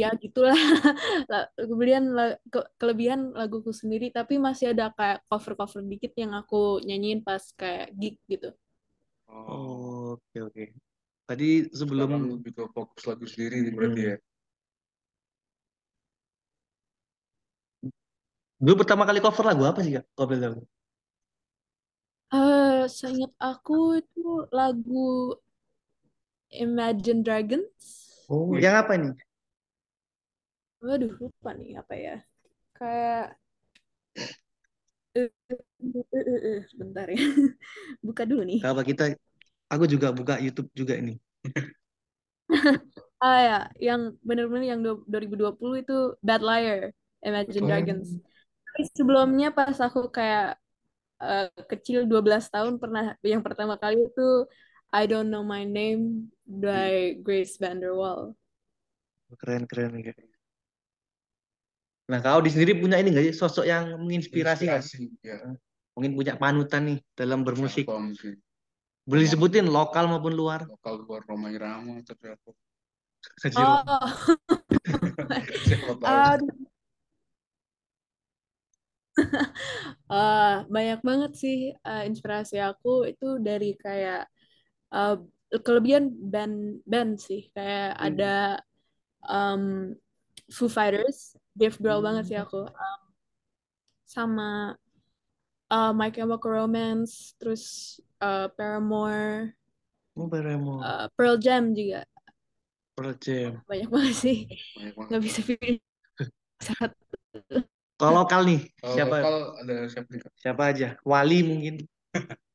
ya 0.00 0.08
gitulah 0.22 0.54
La- 1.30 1.50
kemudian 1.58 2.04
ke- 2.52 2.68
kelebihan 2.80 3.20
laguku 3.34 3.70
sendiri 3.74 4.06
tapi 4.14 4.38
masih 4.38 4.66
ada 4.72 4.84
kayak 4.98 5.18
cover-cover 5.30 5.82
dikit 5.92 6.12
yang 6.22 6.32
aku 6.40 6.78
nyanyiin 6.86 7.20
pas 7.26 7.42
kayak 7.58 7.90
gig 7.98 8.14
gitu 8.30 8.54
Oh, 9.46 9.54
Oh, 9.54 10.12
oke 10.16 10.38
oke. 10.48 10.64
Tadi 11.28 11.46
sekarang 11.88 12.22
sebelum 12.22 12.30
lebih 12.34 12.52
ke 12.58 12.64
fokus 12.76 13.02
lagu 13.10 13.24
sendiri 13.32 13.56
nih 13.64 13.74
berarti 13.78 14.00
Hmm. 14.00 14.10
ya. 14.10 14.16
dulu 18.64 18.74
pertama 18.82 19.02
kali 19.08 19.18
cover 19.24 19.44
lagu 19.50 19.62
apa 19.70 19.80
sih 19.84 19.92
Kak? 19.96 20.04
Boleh 20.18 20.38
tahu? 20.44 20.56
eh 22.38 22.80
seingat 22.98 23.32
aku 23.50 23.72
itu 24.00 24.20
lagu 24.56 24.94
Imagine 26.52 27.24
Dragons 27.24 27.74
Oh, 28.32 28.56
yang 28.56 28.76
apa 28.80 28.94
nih? 28.96 29.12
waduh 30.86 31.12
lupa 31.20 31.50
nih 31.58 31.70
apa 31.80 31.94
ya 32.04 32.14
kayak 32.78 33.24
eh, 35.14 35.30
eh, 36.14 36.40
eh, 36.50 36.58
sebentar 36.70 37.06
ya 37.10 37.18
buka 38.06 38.22
dulu 38.28 38.42
nih 38.50 38.60
Apa 38.60 38.82
kita? 38.88 39.04
Aku 39.72 39.84
juga 39.92 40.08
buka 40.18 40.34
YouTube 40.44 40.68
juga 40.76 40.94
ini. 41.00 41.14
ah 43.24 43.38
ya 43.48 43.56
yang 43.86 44.00
bener-bener 44.28 44.64
yang 44.72 44.80
du- 44.86 45.04
2020 45.10 45.76
itu 45.82 45.92
Bad 46.26 46.40
Liar 46.48 46.80
Imagine 47.26 47.64
Oh. 47.64 47.66
Dragons 47.68 48.08
Tapi 48.66 48.82
sebelumnya 48.98 49.48
pas 49.56 49.76
aku 49.86 50.00
kayak 50.16 50.44
eh, 51.24 51.46
kecil 51.70 51.98
12 52.10 52.44
tahun 52.54 52.74
pernah 52.82 53.02
yang 53.32 53.42
pertama 53.46 53.74
kali 53.82 53.96
itu 54.08 54.22
I 54.90 55.06
Don't 55.06 55.30
Know 55.30 55.46
My 55.46 55.62
Name 55.62 56.34
by 56.46 57.14
Grace 57.22 57.62
Vanderwall. 57.62 58.34
Keren 59.38 59.62
keren 59.70 59.94
nih 59.94 60.10
Kak. 60.10 60.18
Nah, 62.10 62.18
kau 62.18 62.42
di 62.42 62.50
sendiri 62.50 62.74
punya 62.74 62.98
ini 62.98 63.14
nggak 63.14 63.30
sih 63.30 63.36
sosok 63.38 63.70
yang 63.70 63.94
menginspirasi 64.02 64.66
nggak 64.66 64.82
sih? 64.82 65.06
Inspirasi, 65.06 65.22
ya. 65.22 65.38
Mungkin 65.94 66.18
punya 66.18 66.34
panutan 66.34 66.90
nih 66.90 66.98
dalam 67.14 67.46
bermusik. 67.46 67.86
Boleh 69.06 69.22
disebutin 69.22 69.70
lokal 69.70 70.10
maupun 70.10 70.34
luar. 70.34 70.66
Lokal 70.66 71.06
luar 71.06 71.22
Roma 71.30 71.54
Irama 71.54 72.02
atau 72.02 72.18
siapa? 72.18 72.50
Kajiro. 73.38 73.62
Oh, 73.62 73.86
aduh. 76.02 76.50
Eh, 80.10 80.56
banyak 80.66 81.00
banget 81.06 81.32
sih 81.38 81.70
eh, 81.76 82.02
inspirasi 82.10 82.58
aku 82.58 83.06
itu 83.06 83.38
dari 83.38 83.78
kayak 83.78 84.26
eh, 84.92 85.16
kelebihan 85.62 86.10
band 86.30 86.82
band 86.86 87.18
sih 87.18 87.50
kayak 87.50 87.94
Hmm. 87.98 88.04
ada 88.12 88.34
um, 89.26 89.64
Foo 90.50 90.66
Fighters, 90.70 91.34
Dave 91.54 91.74
Grohl 91.78 92.02
banget 92.02 92.24
sih 92.30 92.38
aku. 92.38 92.66
Um, 92.66 93.00
sama 94.06 94.74
uh, 95.70 95.92
My 95.94 96.10
Chemical 96.10 96.50
Romance, 96.66 97.38
terus 97.38 97.96
uh, 98.18 98.50
Paramore, 98.54 99.54
Oh, 100.18 100.26
Beremo. 100.26 100.82
uh, 100.82 101.06
Pearl 101.14 101.38
Jam 101.38 101.70
juga 101.70 102.02
Pearl 102.98 103.14
Jam. 103.22 103.62
banyak 103.70 103.88
banget 103.88 104.16
sih. 104.18 104.38
Banyak 104.74 104.94
banget. 104.98 105.08
Nggak 105.14 105.22
bisa 105.22 105.40
pilih 105.46 105.76
satu. 106.66 107.04
Kalau 108.00 108.12
lokal 108.24 108.42
nih, 108.48 108.60
siapa 108.82 109.16
lokal 109.22 109.36
ada 109.62 109.74
siapa 109.86 110.10
siapa 110.40 110.62
aja? 110.74 110.88
Wali 111.06 111.38
mungkin. 111.46 111.74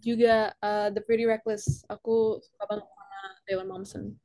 Juga 0.00 0.56
uh, 0.64 0.88
The 0.88 1.04
Pretty 1.04 1.28
Reckless, 1.28 1.84
aku 1.86 2.40
suka 2.40 2.64
banget 2.64 2.88
sama 2.88 3.20
Taylor 3.44 3.66
Momsen. 3.68 4.16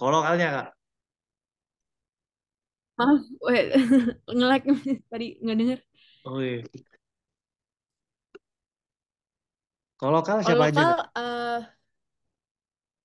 Kalau 0.00 0.10
lokalnya 0.16 0.48
Kak. 0.48 0.68
Maaf, 2.96 3.20
wait, 3.44 3.66
nge-lag 4.36 4.62
tadi 5.12 5.26
nggak 5.40 5.56
denger. 5.60 5.78
Oh 6.24 6.40
iya. 6.40 6.64
Kalau 10.00 10.12
lokal 10.20 10.40
siapa 10.40 10.72
aja 10.72 10.80
lokal, 10.80 10.92
uh, 11.16 11.60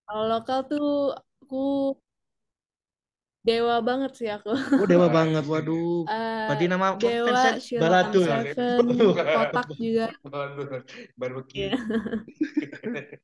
kalau 0.07 0.23
lokal 0.31 0.59
tuh 0.71 0.87
aku 1.43 1.55
dewa 3.47 3.75
banget 3.87 4.11
sih 4.19 4.27
aku. 4.35 4.49
Oh, 4.79 4.85
dewa 4.91 5.07
banget. 5.17 5.43
Waduh. 5.51 6.05
Eh, 6.09 6.45
Berarti 6.47 6.65
nama 6.71 6.87
Dewa, 7.01 7.33
ya? 7.41 7.51
Seven, 8.25 8.85
Kotak 9.33 9.67
juga. 9.81 10.05
Waduh, 10.25 10.67
barbecue. 11.19 11.61
Iya. 11.65 11.77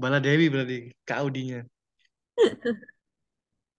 Bala 0.00 0.18
Dewi 0.24 0.46
berarti 0.52 0.76
Kak 1.06 1.18
Audinya. 1.22 1.60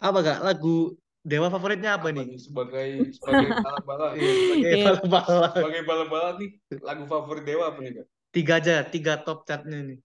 Apa 0.02 0.20
Kak? 0.26 0.38
Lagu 0.48 0.98
Dewa 1.22 1.48
favoritnya 1.54 1.94
apa 2.02 2.10
Apa 2.10 2.18
nih? 2.18 2.26
nih 2.34 2.40
sebagai 2.42 2.90
sebagai 3.14 3.50
bala-bala 3.62 4.08
Iya, 4.18 4.32
sebagai 4.42 4.72
Iya. 4.74 4.86
bala-bala. 4.90 5.48
sebagai 5.54 5.82
bala-bala 5.90 6.30
nih 6.42 6.50
lagu 6.82 7.04
favorit 7.06 7.44
Dewa 7.46 7.64
apa 7.70 7.80
nih 7.86 7.92
kak? 8.02 8.06
Tiga 8.34 8.54
aja, 8.64 8.74
tiga 8.94 9.14
top 9.26 9.38
chartnya 9.48 9.80
nih. 9.86 9.98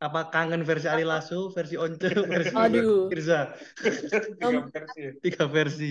Apa 0.00 0.32
kangen 0.32 0.64
versi 0.64 0.88
Ari 0.88 1.04
Lasso, 1.04 1.52
versi 1.52 1.76
Once, 1.76 2.00
versi 2.32 2.56
Aduh, 2.56 3.12
Firza. 3.12 3.52
Tiga 4.40 4.64
versi. 4.64 5.02
Tiga 5.20 5.44
versi. 5.44 5.90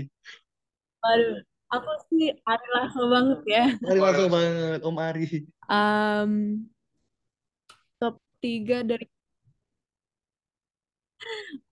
aduh. 0.99 1.45
Aku 1.69 1.85
sih 2.09 2.33
Ari 2.41 2.67
Lasso 2.73 3.01
banget 3.05 3.39
ya. 3.45 3.65
Ari 3.85 3.99
Lasso 4.01 4.25
banget, 4.25 4.79
Om 4.81 4.97
Ari. 4.97 5.25
Um, 5.69 6.31
top 8.01 8.17
3 8.41 8.81
dari 8.81 9.05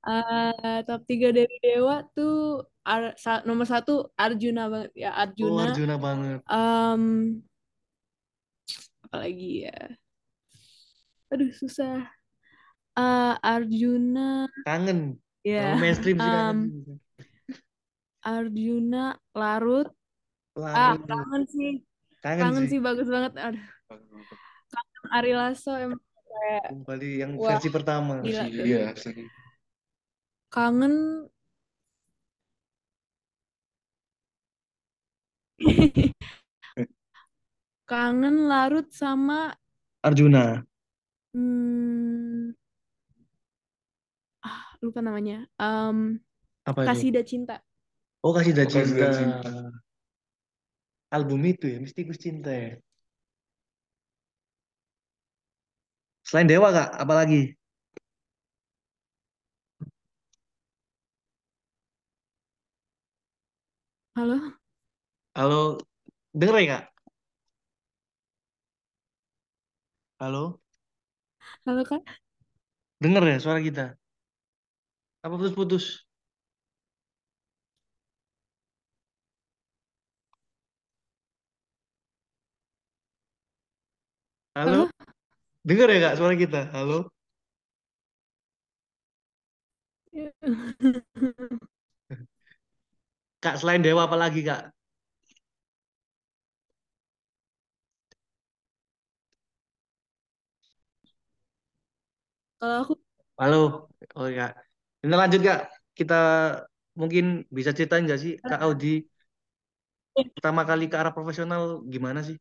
eh, 0.06 0.80
top 0.86 1.02
3 1.10 1.34
dari 1.34 1.56
Dewa 1.58 2.06
tuh 2.14 2.62
Ar- 2.86 3.18
sa- 3.18 3.42
nomor 3.44 3.66
satu 3.66 4.14
Arjuna 4.14 4.70
banget 4.70 4.92
ya 4.96 5.12
Oh, 5.12 5.20
Arjuna. 5.26 5.62
Arjuna 5.74 5.96
banget. 5.98 6.40
Um, 6.46 7.04
apalagi 9.02 9.66
ya. 9.66 9.80
Aduh 11.34 11.52
susah. 11.52 12.06
Eh, 12.98 13.34
Arjuna 13.46 14.50
Kangen. 14.66 15.22
ya. 15.46 15.62
Kalau 15.70 15.78
mainstream 15.78 16.18
sih 16.18 16.32
kangen. 16.34 16.58
Um, 16.58 16.98
Arjuna 18.26 19.04
Larut. 19.38 19.88
Ah, 20.58 20.98
Larut. 20.98 21.06
kangen 21.06 21.44
sih. 21.46 21.72
Kangen 22.26 22.42
Kangen 22.42 22.64
sih. 22.66 22.70
sih 22.74 22.80
bagus 22.82 23.08
banget. 23.08 23.32
Aduh, 23.38 23.66
Ari 25.14 25.32
Lasso 25.38 25.72
emang 25.78 26.02
kayak 26.28 26.66
Kembali 26.74 27.10
yang 27.22 27.32
Wah, 27.40 27.50
versi 27.56 27.70
pertama. 27.72 28.14
gila 28.26 28.44
iya. 28.50 28.92
Kangen 30.52 30.94
Kangen 37.88 38.36
larut 38.52 38.92
sama 38.92 39.56
Arjuna. 40.04 40.44
hmm, 41.32 41.40
ah, 41.40 42.27
lupa 44.84 45.00
namanya. 45.02 45.46
Um, 45.60 46.20
Apa 46.70 46.82
itu? 46.86 46.90
Kasidah 46.90 47.24
Cinta. 47.26 47.56
Oh, 48.24 48.34
Kasidah 48.36 48.66
Oh, 48.66 48.72
Kasidah 48.72 49.10
Cinta. 49.12 49.44
Cinta. 49.44 49.52
Album 51.18 51.42
itu 51.52 51.66
ya, 51.74 51.78
Mistikus 51.84 52.18
Cinta 52.24 52.52
ya. 52.64 52.70
Selain 56.28 56.48
Dewa, 56.52 56.70
Kak, 56.78 56.88
apa 57.02 57.14
lagi? 57.20 57.42
Halo, 64.16 64.58
Halo, 65.38 65.62
denger 66.40 66.56
ya, 66.62 66.66
Kak? 66.74 66.84
Halo, 70.20 70.62
halo 71.66 71.84
Kak. 71.86 72.22
denger 73.04 73.24
ya 73.32 73.38
suara 73.44 73.60
kita? 73.68 73.84
Apa 75.28 75.36
putus-putus? 75.40 76.08
Halo, 84.56 84.72
Halo. 84.72 84.90
denger 85.68 85.88
ya, 85.94 86.00
Kak, 86.06 86.16
suara 86.20 86.36
kita? 86.44 86.62
Halo? 86.76 86.98
Kak, 93.44 93.56
selain 93.60 93.82
Dewa 93.86 94.02
apa 94.06 94.18
lagi, 94.24 94.42
Kak? 94.50 94.62
Kalau 102.60 102.76
aku 102.84 102.94
Halo, 103.40 103.58
oh 104.18 104.28
ya. 104.38 104.67
Ini 105.08 105.16
lanjut 105.16 105.40
Kak, 105.40 105.62
kita 105.96 106.20
mungkin 107.00 107.48
bisa 107.48 107.72
ceritain 107.72 108.04
nggak 108.04 108.20
sih 108.20 108.34
Kak 108.44 108.60
Audi 108.60 109.08
pertama 110.36 110.68
kali 110.68 110.92
ke 110.92 111.00
arah 111.00 111.16
profesional 111.16 111.80
gimana 111.88 112.26
sih? 112.28 112.36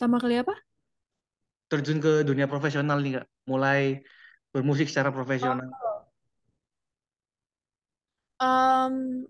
pertama 0.00 0.16
kali 0.16 0.40
apa? 0.40 0.56
Terjun 1.68 2.00
ke 2.00 2.24
dunia 2.24 2.48
profesional 2.48 3.04
nih 3.04 3.20
Kak, 3.20 3.26
mulai 3.44 4.00
bermusik 4.48 4.88
secara 4.88 5.12
profesional. 5.12 5.68
Um, 8.40 9.28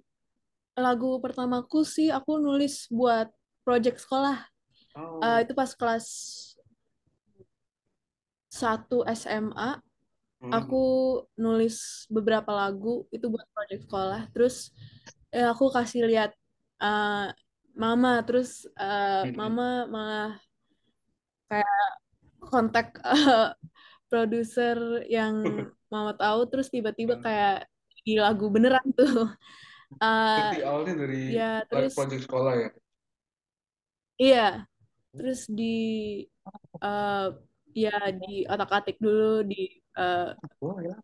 lagu 0.78 1.18
pertamaku 1.18 1.82
sih 1.82 2.14
aku 2.14 2.38
nulis 2.38 2.86
buat 2.86 3.26
project 3.66 4.06
sekolah. 4.06 4.46
Oh. 4.94 5.18
Uh, 5.18 5.42
itu 5.42 5.58
pas 5.58 5.74
kelas 5.74 6.06
1 8.62 8.96
SMA, 9.20 9.80
Hmm. 10.40 10.52
aku 10.56 10.76
nulis 11.36 12.08
beberapa 12.08 12.48
lagu 12.48 13.04
itu 13.12 13.26
buat 13.28 13.44
project 13.52 13.82
sekolah. 13.84 14.20
Terus 14.32 14.72
eh, 15.36 15.44
aku 15.52 15.68
kasih 15.68 16.08
lihat 16.08 16.30
uh, 16.80 17.28
mama, 17.76 18.24
terus 18.24 18.64
uh, 18.80 19.28
Hmm. 19.28 19.36
mama 19.36 19.68
malah 19.92 20.32
kayak 21.48 21.80
kontak 22.40 22.86
uh, 23.04 23.52
produser 24.08 25.04
yang 25.12 25.34
mama 25.92 26.12
tahu, 26.16 26.48
terus 26.48 26.72
tiba-tiba 26.72 27.20
Hmm. 27.20 27.24
kayak 27.26 27.56
di 28.00 28.16
lagu 28.16 28.48
beneran 28.48 28.86
tuh. 28.96 29.28
Uh, 30.00 30.24
Berarti 30.40 30.60
awalnya 30.64 30.94
dari 31.04 31.20
ya 31.36 31.50
terus 31.68 31.92
project 32.00 32.22
sekolah 32.24 32.52
ya? 32.56 32.68
iya, 34.16 34.64
terus 35.16 35.40
di 35.52 35.74
uh, 36.80 37.28
ya 37.74 37.96
di 38.14 38.44
otak-atik 38.46 38.96
dulu, 38.98 39.46
di 39.46 39.80
uh, 39.98 40.34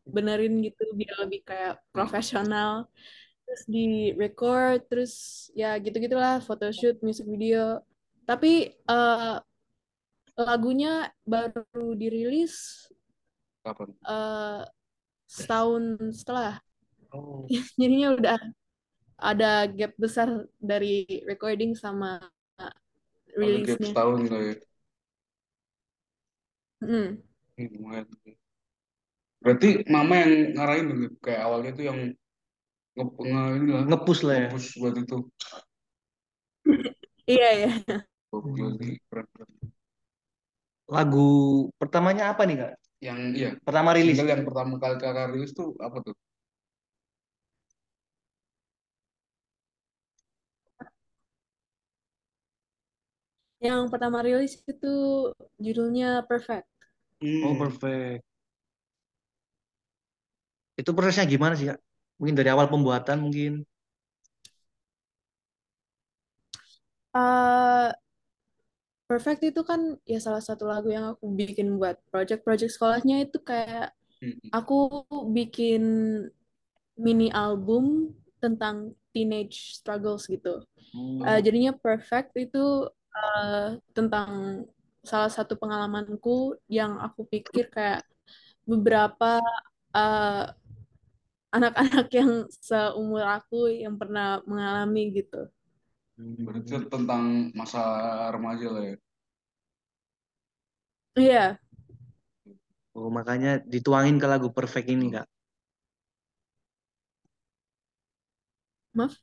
benerin 0.06 0.62
gitu 0.62 0.82
biar 0.94 1.16
lebih 1.26 1.40
kayak 1.46 1.80
profesional. 1.92 2.86
Terus 3.46 3.62
di 3.70 4.10
record, 4.18 4.82
terus 4.90 5.46
ya 5.54 5.78
gitu-gitulah, 5.78 6.42
photoshoot, 6.42 6.98
music 7.02 7.26
video. 7.30 7.78
Tapi 8.26 8.74
uh, 8.90 9.38
lagunya 10.36 11.08
baru 11.24 11.96
dirilis 11.96 12.86
Kapan? 13.64 13.94
uh, 14.04 14.66
setahun 15.30 15.98
setelah. 16.12 16.58
Oh. 17.14 17.46
Jadinya 17.80 18.18
udah 18.18 18.38
ada 19.16 19.64
gap 19.72 19.96
besar 19.96 20.28
dari 20.60 21.06
recording 21.24 21.72
sama 21.72 22.20
Ada 23.40 23.64
gap 23.64 23.78
rilisnya. 23.78 23.90
setahun 23.94 24.18
lah 24.28 24.42
ya. 24.42 24.54
Hmm. 26.80 27.18
Berarti 29.40 29.68
mama 29.88 30.14
yang 30.22 30.32
ngarahin 30.56 30.86
dulu. 30.92 31.06
Kayak 31.24 31.40
awalnya 31.46 31.70
tuh 31.78 31.84
yang 31.88 31.98
nge, 32.96 33.04
nge 33.30 33.42
ini 33.56 33.68
lah, 33.72 33.82
Ngepush 33.88 34.22
lah 34.26 34.34
ya. 34.36 34.48
nge-push 34.50 34.68
buat 34.80 34.94
itu. 34.96 35.16
Iya 37.26 37.48
ya. 37.58 37.70
Gokil 38.30 38.68
sih, 38.78 38.92
keren, 39.10 39.26
keren. 39.34 39.50
Lagu 40.86 41.26
pertamanya 41.82 42.30
apa 42.30 42.46
nih 42.46 42.56
Kak? 42.62 42.72
Yang 43.02 43.18
iya, 43.34 43.50
Pertama 43.66 43.90
rilis. 43.92 44.14
single 44.14 44.30
yang 44.30 44.44
pertama 44.46 44.74
kali 44.78 44.96
kakak 45.02 45.26
rilis 45.34 45.50
tuh 45.52 45.74
apa 45.82 45.98
tuh? 46.06 46.14
Yang 53.60 53.82
pertama 53.92 54.18
rilis 54.24 54.60
itu 54.68 54.92
judulnya 55.60 56.24
Perfect. 56.28 56.68
Oh, 57.42 57.54
Hmm. 57.54 57.58
perfect. 57.58 58.24
Itu 60.80 60.90
prosesnya 60.96 61.24
gimana 61.34 61.54
sih 61.58 61.66
Kak? 61.70 61.78
Mungkin 62.18 62.36
dari 62.38 62.48
awal 62.54 62.66
pembuatan 62.72 63.18
mungkin. 63.24 63.52
Uh, 67.14 67.90
Perfect 69.06 69.40
itu 69.54 69.62
kan 69.62 69.80
ya 70.02 70.18
salah 70.18 70.42
satu 70.42 70.66
lagu 70.66 70.90
yang 70.90 71.14
aku 71.14 71.30
bikin 71.30 71.78
buat 71.78 71.94
project-project 72.10 72.74
sekolahnya 72.74 73.16
itu 73.30 73.38
kayak 73.38 73.94
Hmm. 74.22 74.50
aku 74.50 75.04
bikin 75.36 75.82
mini 76.96 77.28
album 77.32 78.12
tentang 78.40 78.92
teenage 79.12 79.76
struggles 79.80 80.28
gitu. 80.28 80.64
Hmm. 80.92 81.22
Uh, 81.24 81.40
jadinya 81.40 81.72
Perfect 81.76 82.36
itu 82.36 82.88
uh, 83.16 83.80
tentang 83.96 84.62
salah 85.00 85.30
satu 85.30 85.56
pengalamanku 85.56 86.58
yang 86.68 86.98
aku 87.00 87.24
pikir 87.30 87.70
kayak 87.72 88.04
beberapa 88.66 89.40
uh, 89.94 90.44
anak-anak 91.54 92.06
yang 92.12 92.30
seumur 92.52 93.24
aku 93.24 93.70
yang 93.72 93.96
pernah 93.96 94.42
mengalami 94.44 95.14
gitu. 95.14 95.48
Berarti 96.16 96.88
tentang 96.88 97.52
masa 97.52 97.82
remaja 98.32 98.68
lah 98.72 98.84
ya. 98.92 98.96
Iya, 101.16 101.56
Oh, 102.96 103.12
makanya 103.12 103.60
dituangin 103.72 104.16
ke 104.22 104.26
lagu 104.32 104.48
perfect 104.56 104.88
ini 104.88 105.06
Kak. 105.14 105.26
maaf. 108.96 109.14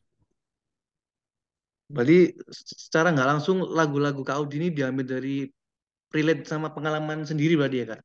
Berarti 1.89 2.35
secara 2.51 3.11
nggak 3.13 3.29
langsung 3.37 3.57
lagu-lagu 3.67 4.21
Kak 4.23 4.37
Audi 4.39 4.55
ini 4.61 4.69
diambil 4.71 5.05
dari 5.05 5.45
relate 6.13 6.45
sama 6.47 6.71
pengalaman 6.71 7.25
sendiri 7.25 7.57
berarti 7.59 7.77
ya 7.83 7.87
Kak? 7.97 8.01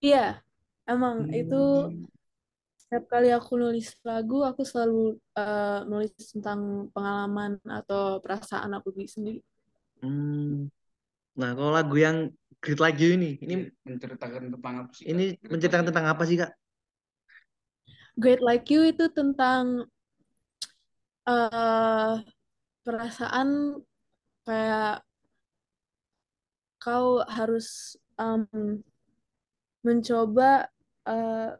Iya, 0.00 0.40
emang 0.88 1.28
itu 1.36 1.54
Hmm. 1.54 2.08
setiap 2.80 3.04
kali 3.12 3.28
aku 3.30 3.52
nulis 3.60 3.86
lagu, 4.02 4.42
aku 4.42 4.62
selalu 4.66 5.14
uh, 5.38 5.86
nulis 5.86 6.10
tentang 6.32 6.90
pengalaman 6.94 7.52
atau 7.78 8.18
perasaan 8.24 8.72
aku 8.74 8.88
sendiri. 9.06 9.40
Hmm. 10.00 10.68
Nah, 11.40 11.50
kalau 11.56 11.72
lagu 11.72 11.96
yang 12.00 12.16
Great 12.60 12.80
Like 12.80 12.98
You 13.00 13.16
ini, 13.16 13.40
ini 13.44 13.54
menceritakan 13.88 14.52
tentang 14.54 14.74
apa 14.84 14.92
sih? 14.96 15.06
ini 15.12 15.24
Kak? 15.44 15.52
menceritakan 15.52 15.86
tentang 15.88 16.06
apa 16.12 16.22
sih 16.28 16.36
Kak? 16.40 16.50
Great 18.20 18.38
Like 18.44 18.70
You 18.70 18.86
itu 18.86 19.10
tentang 19.10 19.90
uh, 21.26 22.14
perasaan 22.86 23.80
kayak 24.44 25.04
kau 26.80 27.20
harus 27.28 27.96
um, 28.16 28.48
mencoba 29.84 30.68
uh, 31.04 31.56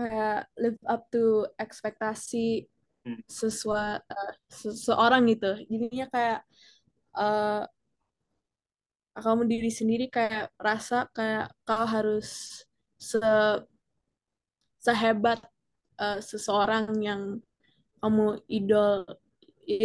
kayak 0.00 0.48
live 0.56 0.82
up 0.88 1.04
to 1.12 1.44
ekspektasi 1.60 2.68
Hmm. 3.08 3.24
sesuai 3.24 4.04
uh, 4.04 4.32
seseorang 4.52 5.24
gitu. 5.32 5.56
Jadinya 5.64 6.06
kayak 6.12 6.40
uh, 7.16 7.64
kamu 9.16 9.48
diri 9.48 9.70
sendiri 9.72 10.06
kayak 10.12 10.52
rasa 10.60 11.08
kayak 11.16 11.48
kau 11.64 11.88
harus 11.88 12.60
se 13.00 13.18
sehebat 14.76 15.40
uh, 15.96 16.20
seseorang 16.20 16.92
yang 17.00 17.22
kamu 18.04 18.44
idol 18.52 19.08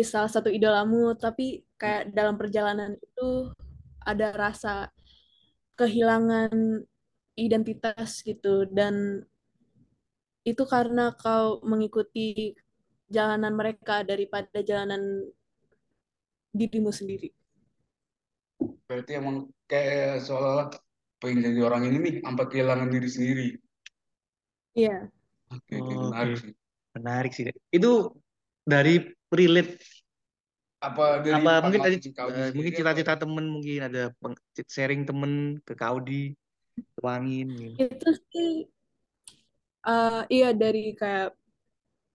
salah 0.08 0.32
satu 0.32 0.48
idolamu 0.48 1.12
tapi 1.20 1.68
kayak 1.76 2.16
dalam 2.16 2.40
perjalanan 2.40 2.96
itu 2.96 3.52
ada 4.04 4.32
rasa 4.32 4.88
kehilangan 5.76 6.84
identitas 7.36 8.24
gitu 8.24 8.70
dan 8.70 9.26
itu 10.44 10.64
karena 10.68 11.16
kau 11.16 11.64
mengikuti 11.64 12.56
jalanan 13.08 13.56
mereka 13.56 14.04
daripada 14.04 14.60
jalanan 14.60 15.28
dirimu 16.54 16.92
sendiri. 16.94 17.32
Berarti 18.86 19.12
emang 19.18 19.50
kayak 19.66 20.22
seolah-olah 20.22 20.68
pengen 21.18 21.48
jadi 21.48 21.62
orang 21.64 21.84
ini 21.88 21.98
nih, 22.04 22.16
sampai 22.22 22.46
kehilangan 22.52 22.90
diri 22.92 23.10
sendiri. 23.10 23.48
Iya. 24.76 25.08
Oke, 25.54 25.74
oke, 25.80 25.94
Oh, 25.96 26.10
menarik 26.12 26.36
oke. 26.36 26.42
sih. 26.44 26.54
Menarik 26.94 27.32
sih. 27.34 27.46
Itu 27.74 27.92
dari 28.68 28.94
relate 29.40 29.72
Apa 30.88 31.04
dari 31.26 31.44
apa 31.48 31.50
mungkin 31.64 31.82
tadi 31.86 31.96
pengalaman 32.04 32.12
kau 32.18 32.30
eh, 32.30 32.50
mungkin 32.56 32.74
cita-cita 32.78 33.14
temen 33.22 33.46
mungkin 33.56 33.80
ada 33.88 34.02
peng- 34.20 34.42
sharing 34.76 35.02
temen 35.08 35.32
ke 35.68 35.74
Kaudi 35.82 36.36
tuangin 36.98 37.48
gitu. 37.64 37.80
Itu 37.84 38.10
sih 38.32 38.52
eh, 39.88 40.12
iya 40.34 40.48
dari 40.62 40.80
kayak 41.00 41.28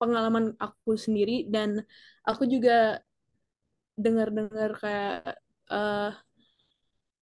pengalaman 0.01 0.47
aku 0.65 0.91
sendiri 1.05 1.33
dan 1.55 1.71
aku 2.29 2.45
juga 2.55 2.73
dengar-dengar 4.05 4.71
kayak 4.83 5.37
eh, 5.73 6.11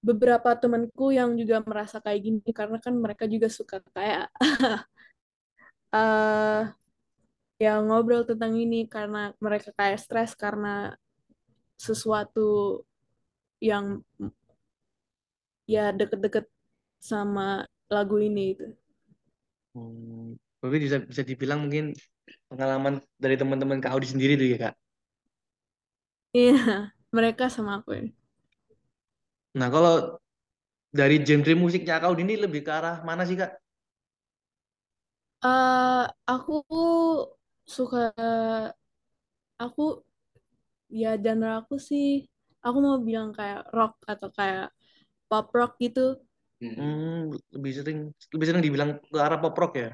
beberapa 0.06 0.50
temanku 0.54 1.10
yang 1.10 1.34
juga 1.34 1.58
merasa 1.66 1.96
kayak 2.04 2.20
gini 2.22 2.48
karena 2.54 2.78
kan 2.78 2.94
mereka 2.94 3.24
juga 3.26 3.48
suka 3.50 3.82
kayak 3.96 4.30
eh 5.92 6.62
ya 7.64 7.72
ngobrol 7.86 8.22
tentang 8.30 8.52
ini 8.64 8.78
karena 8.94 9.32
mereka 9.44 9.68
kayak 9.78 9.98
stres 10.04 10.30
karena 10.42 10.68
sesuatu 11.76 12.40
yang 13.60 14.02
ya 15.72 15.84
deket-deket 15.98 16.44
sama 17.10 17.66
lagu 17.94 18.16
ini 18.22 18.42
itu. 18.54 18.66
Hmm, 19.74 20.34
tapi 20.60 20.76
bisa 20.84 20.96
bisa 21.10 21.22
dibilang 21.30 21.58
mungkin 21.64 21.84
pengalaman 22.50 22.94
dari 23.22 23.36
teman-teman 23.40 23.80
Kaudi 23.84 24.06
sendiri 24.12 24.32
tuh 24.40 24.48
ya 24.52 24.58
Kak. 24.64 24.74
Iya, 26.38 26.52
mereka 27.16 27.44
sama 27.54 27.70
aku 27.78 27.90
ini. 27.98 28.10
Nah, 29.58 29.68
kalau 29.74 29.94
dari 30.98 31.16
genre 31.26 31.54
musiknya 31.64 31.96
Kaudi 32.02 32.22
ini 32.26 32.34
lebih 32.44 32.60
ke 32.66 32.72
arah 32.78 32.96
mana 33.08 33.22
sih 33.28 33.36
Kak? 33.40 33.50
eh 35.50 36.02
aku 36.32 36.52
suka 37.66 37.98
aku 39.62 40.04
ya 41.00 41.08
genre 41.22 41.48
aku 41.60 41.74
sih 41.88 42.06
aku 42.66 42.78
mau 42.86 42.96
bilang 43.08 43.28
kayak 43.38 43.60
rock 43.76 43.92
atau 44.12 44.28
kayak 44.38 44.64
pop 45.28 45.46
rock 45.58 45.72
gitu. 45.84 46.00
Hmm. 46.60 46.72
Hmm, 46.78 47.36
lebih 47.54 47.72
sering 47.78 47.98
lebih 48.32 48.46
sering 48.48 48.62
dibilang 48.66 48.90
ke 49.12 49.18
arah 49.26 49.38
pop 49.42 49.54
rock 49.60 49.72
ya. 49.82 49.88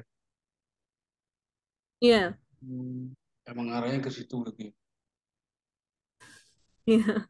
Iya, 2.01 2.37
Hmm. 2.61 3.13
Emang 3.51 3.67
arahnya 3.75 3.99
ke 4.05 4.09
situ 4.17 4.33
berarti. 4.41 4.65
iya. 6.85 7.27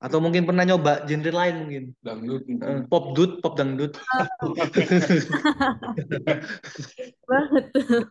Atau 0.00 0.16
mungkin 0.24 0.48
pernah 0.48 0.64
nyoba 0.64 1.04
genre 1.04 1.28
lain 1.28 1.54
mungkin. 1.60 1.84
Dangdut 2.00 2.48
Eh, 2.48 2.56
mungkin. 2.56 2.88
pop 2.88 3.12
dut, 3.12 3.44
pop 3.44 3.52
dangdut. 3.52 4.00
banget 7.28 7.64
tuh. 7.76 8.08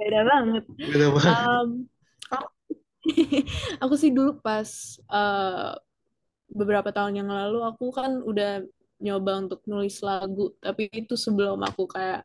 Beda 0.00 0.20
banget. 0.24 0.64
Beda 0.80 1.06
banget. 1.12 1.36
Em, 1.36 1.68
aku 3.84 3.94
sih 4.00 4.16
dulu 4.16 4.40
pas 4.40 4.96
eh, 4.96 5.72
beberapa 6.48 6.88
tahun 6.88 7.20
yang 7.20 7.28
lalu 7.28 7.68
aku 7.68 7.92
kan 7.92 8.24
udah 8.24 8.64
nyoba 9.00 9.44
untuk 9.44 9.60
nulis 9.68 10.00
lagu, 10.00 10.56
tapi 10.60 10.88
itu 10.92 11.16
sebelum 11.16 11.60
aku 11.64 11.88
kayak 11.88 12.24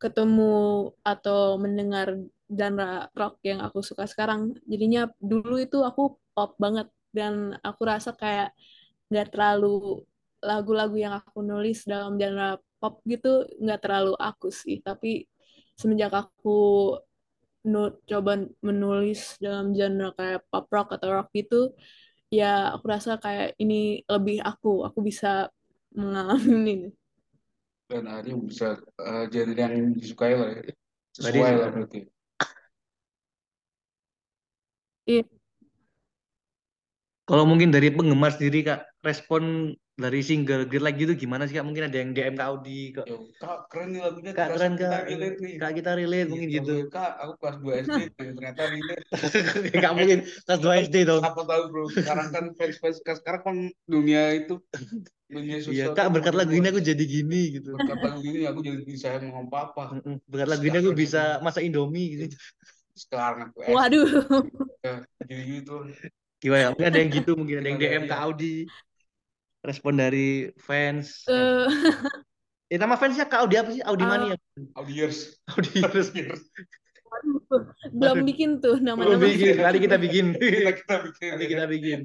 ketemu 0.00 0.88
atau 1.04 1.60
mendengar 1.60 2.16
genre 2.48 3.12
rock 3.12 3.36
yang 3.44 3.60
aku 3.60 3.84
suka 3.84 4.08
sekarang. 4.08 4.56
Jadinya 4.64 5.12
dulu 5.20 5.60
itu 5.60 5.84
aku 5.84 6.16
pop 6.32 6.56
banget 6.56 6.88
dan 7.16 7.34
aku 7.66 7.82
rasa 7.92 8.10
kayak 8.16 8.48
nggak 9.10 9.28
terlalu 9.34 10.02
lagu-lagu 10.40 10.96
yang 10.96 11.14
aku 11.20 11.38
nulis 11.44 11.84
dalam 11.92 12.16
genre 12.20 12.58
pop 12.80 12.94
gitu 13.12 13.28
nggak 13.62 13.80
terlalu 13.84 14.12
aku 14.18 14.48
sih. 14.54 14.76
Tapi 14.86 15.26
semenjak 15.80 16.12
aku 16.14 16.48
nu- 17.72 17.96
coba 18.10 18.32
menulis 18.68 19.20
dalam 19.44 19.66
genre 19.76 20.08
kayak 20.18 20.40
pop 20.50 20.64
rock 20.74 20.88
atau 20.96 21.08
rock 21.16 21.28
gitu, 21.36 21.56
ya 22.32 22.74
aku 22.76 22.84
rasa 22.94 23.10
kayak 23.24 23.48
ini 23.62 24.04
lebih 24.08 24.36
aku, 24.50 24.68
aku 24.88 24.98
bisa 25.08 25.28
mengalami 25.94 26.52
ini. 26.76 26.88
Dan 27.90 28.06
akhirnya 28.06 28.36
bisa 28.50 28.66
eh, 29.02 29.24
genre 29.32 29.62
yang 29.66 29.90
disukai 29.98 30.32
lah. 30.38 30.48
Berarti 30.54 30.72
Sesuai 31.18 31.52
lah 31.58 31.68
berarti. 31.74 32.00
Iya. 35.06 35.39
Kalau 37.30 37.44
mungkin 37.46 37.70
dari 37.70 37.94
penggemar 37.94 38.34
sendiri 38.34 38.66
Kak, 38.66 38.80
respon 39.06 39.70
dari 39.94 40.20
single 40.24 40.66
Great 40.66 40.82
Like 40.82 40.98
You 40.98 41.06
itu 41.12 41.28
gimana 41.28 41.46
sih 41.46 41.54
Kak? 41.54 41.62
Mungkin 41.62 41.86
ada 41.86 41.96
yang 42.02 42.10
DM 42.10 42.34
Kaudi 42.34 42.90
ke 42.96 43.06
Yo, 43.06 43.30
kak 43.38 43.70
keren 43.70 43.94
nih 43.94 44.00
lagunya 44.02 44.32
Kak 44.34 44.48
kita 44.50 44.56
keren 44.58 44.72
kita 44.74 44.88
Kak, 44.90 45.02
relate 45.06 45.38
nih. 45.38 45.54
Kak 45.62 45.72
kita 45.78 45.90
relate 45.94 46.28
mungkin 46.32 46.48
gitu. 46.50 46.74
Kak, 46.90 47.12
aku 47.22 47.32
kelas 47.38 47.56
2 47.62 47.72
SD 47.86 47.98
ternyata 48.36 48.62
relate. 48.66 49.04
Nggak 49.78 49.92
mungkin 49.94 50.18
kelas 50.26 50.60
2 50.64 50.72
SD 50.90 50.96
dong. 51.06 51.22
Siapa 51.22 51.42
tahu 51.46 51.62
bro, 51.70 51.84
sekarang 51.86 52.28
kan 52.34 52.44
fans-fans 52.58 52.96
sekarang 52.98 53.42
kan 53.46 53.56
dunia 53.86 54.22
itu 54.34 54.54
dunia 55.30 55.56
Iya, 55.62 55.62
sosial 55.62 55.90
Kak 55.94 56.10
tuh 56.10 56.12
berkat 56.18 56.34
lagu 56.34 56.52
ini 56.58 56.66
aku 56.66 56.80
jadi 56.82 57.04
gini 57.06 57.40
gitu. 57.54 57.70
berkat 57.78 57.98
lagu 58.02 58.26
ini 58.26 58.42
aku 58.50 58.60
jadi 58.66 58.82
bisa 58.82 59.06
ngomong 59.22 59.46
apa-apa. 59.46 59.84
Mm-mm. 60.02 60.16
Berkat 60.26 60.48
lagu 60.50 60.64
ini 60.66 60.76
aku 60.82 60.90
bisa 60.98 61.38
masak 61.46 61.62
Indomie 61.62 62.18
gitu. 62.18 62.34
Sekarang 62.98 63.54
aku 63.54 63.62
Waduh. 63.70 64.10
jadi 65.22 65.42
gitu. 65.62 65.86
Gimana? 66.40 66.72
Mungkin 66.72 66.88
ada 66.88 66.98
yang 66.98 67.10
gitu, 67.20 67.32
mungkin 67.36 67.56
ada 67.60 67.68
yang 67.68 67.78
DM 67.78 68.04
iya. 68.04 68.10
ke 68.10 68.16
Audi. 68.16 68.56
Respon 69.60 69.94
dari 70.00 70.48
fans. 70.56 71.28
Eh, 71.28 71.68
Eh, 72.70 72.78
nama 72.78 72.94
fansnya 72.94 73.26
Kak 73.26 73.42
Audi 73.42 73.58
apa 73.58 73.70
sih? 73.74 73.82
Audi 73.82 74.04
Ah. 74.06 74.10
Mania. 74.14 74.36
Audiers. 74.78 75.42
Audi 75.50 75.82
terus. 75.82 76.08
belum 77.90 78.22
bikin 78.22 78.62
tuh 78.62 78.78
Belum 78.78 79.02
nama-nama. 79.02 79.18
bikin, 79.26 79.58
nanti 79.58 79.78
kita 79.82 79.98
bikin. 79.98 80.26
kita 80.38 80.70
kita 80.78 80.94
bikin. 81.02 81.28
Nanti 81.34 81.46
kita 81.50 81.64
bikin. 81.66 81.98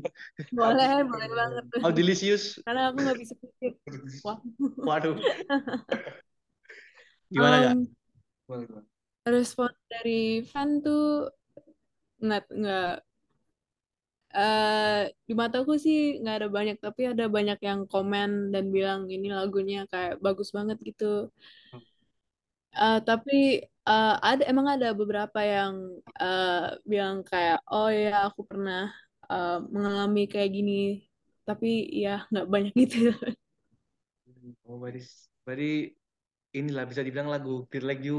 Boleh, 0.50 1.06
boleh 1.06 1.28
banget. 1.30 1.63
Audilicious. 1.86 2.58
Karena 2.65 2.89
aku 2.89 2.98
nggak 3.06 3.17
bisa 3.21 3.34
pikir. 3.38 3.71
Wah. 4.26 4.41
Waduh. 4.82 5.15
Gimana 7.34 7.78
boleh. 8.50 8.67
respon 9.26 9.69
dari 9.89 10.41
fan 10.45 10.82
tuh 10.82 11.30
nggak 12.21 12.43
nggak 12.50 12.93
eh 14.38 15.00
di 15.28 15.34
mataku 15.41 15.71
sih 15.86 15.98
nggak 16.19 16.36
ada 16.38 16.48
banyak 16.58 16.76
tapi 16.86 17.02
ada 17.12 17.26
banyak 17.36 17.58
yang 17.67 17.80
komen 17.91 18.30
dan 18.54 18.63
bilang 18.76 19.00
ini 19.15 19.28
lagunya 19.39 19.78
kayak 19.91 20.13
bagus 20.26 20.50
banget 20.58 20.78
gitu. 20.89 21.04
Eh, 22.80 22.95
tapi 23.08 23.32
eh, 23.88 24.08
ada 24.28 24.41
emang 24.52 24.67
ada 24.74 24.88
beberapa 25.00 25.39
yang 25.54 25.74
eh, 26.21 26.76
bilang 26.91 27.15
kayak 27.30 27.58
oh 27.71 27.88
ya 28.04 28.10
aku 28.28 28.41
pernah 28.50 28.80
eh, 29.32 29.50
mengalami 29.74 30.19
kayak 30.32 30.50
gini. 30.56 30.74
Tapi 31.48 31.67
ya 32.04 32.10
nggak 32.32 32.45
banyak 32.54 32.74
gitu. 32.82 32.98
Oh, 34.67 34.78
berarti, 34.82 35.00
berarti 35.45 35.65
inilah 36.60 36.84
bisa 36.89 37.02
dibilang 37.06 37.30
lagu 37.36 37.52
Feel 37.71 37.86
Like 37.89 38.04
You 38.08 38.15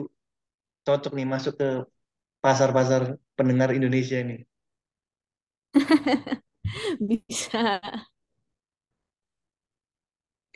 cocok 0.87 1.13
nih 1.19 1.27
masuk 1.35 1.55
ke 1.61 1.69
pasar-pasar 2.45 3.03
pendengar 3.39 3.71
Indonesia 3.79 4.17
ini. 4.25 4.35
bisa 7.09 7.81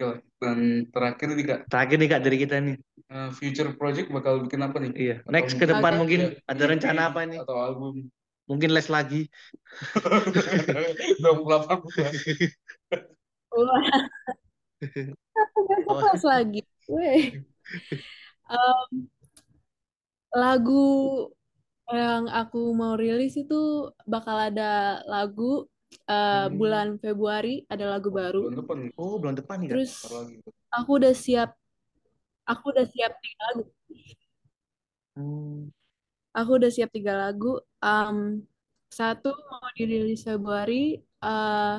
Oke. 0.01 0.25
Dan 0.41 0.59
terakhir 0.89 1.29
nih 1.37 1.45
kak, 1.45 1.61
Terakhir 1.69 1.97
nih 2.01 2.09
Kak 2.09 2.21
dari 2.25 2.37
kita 2.41 2.55
nih. 2.65 2.77
eh, 3.13 3.29
future 3.37 3.71
project 3.77 4.09
bakal 4.09 4.41
bikin 4.49 4.61
apa 4.65 4.77
nih? 4.81 4.93
Iya, 4.97 5.15
Atau 5.21 5.33
next 5.37 5.55
ke 5.61 5.67
depan 5.69 5.93
Oke. 5.93 6.01
mungkin 6.01 6.21
Iya, 6.25 6.41
ada 6.49 6.65
rencana 6.65 7.01
apa 7.13 7.21
nih? 7.29 7.39
Atau 7.45 7.57
album. 7.61 7.95
Mungkin 8.49 8.71
les 8.73 8.89
lagi. 8.89 9.21
28 11.21 11.79
bulan. 11.85 12.13
Wah, 13.53 13.83
Oh. 15.87 16.01
pas 16.01 16.23
lagi. 16.25 16.61
Weh. 16.89 17.37
Em, 18.51 19.09
lagu 20.41 20.81
yang 21.91 22.31
aku 22.31 22.71
mau 22.75 22.95
rilis 22.95 23.35
itu 23.35 23.91
bakal 24.07 24.37
ada 24.39 25.03
lagu 25.07 25.67
eh, 26.07 26.47
Hmm. 26.47 26.55
bulan 26.55 26.89
Februari 27.03 27.67
ada 27.67 27.85
lagu 27.91 28.09
baru. 28.15 28.47
Bulan 28.47 28.61
depan. 28.63 28.79
Oh, 28.95 29.19
bulan 29.19 29.37
depan 29.39 29.57
nih 29.59 29.67
Kak. 29.71 29.75
Terus 29.75 29.93
aku 30.71 30.91
udah 31.03 31.15
siap, 31.15 31.51
aku 32.47 32.65
udah 32.71 32.87
siap 32.87 33.13
tiga 33.19 33.41
lagu. 33.51 33.65
Hmm. 35.19 35.71
Aku 36.31 36.51
udah 36.63 36.71
siap 36.71 36.91
tiga 36.95 37.19
lagu. 37.19 37.59
Em, 37.83 38.47
satu 38.91 39.35
mau 39.51 39.67
dirilis 39.75 40.23
Februari, 40.23 40.99
eh, 41.03 41.77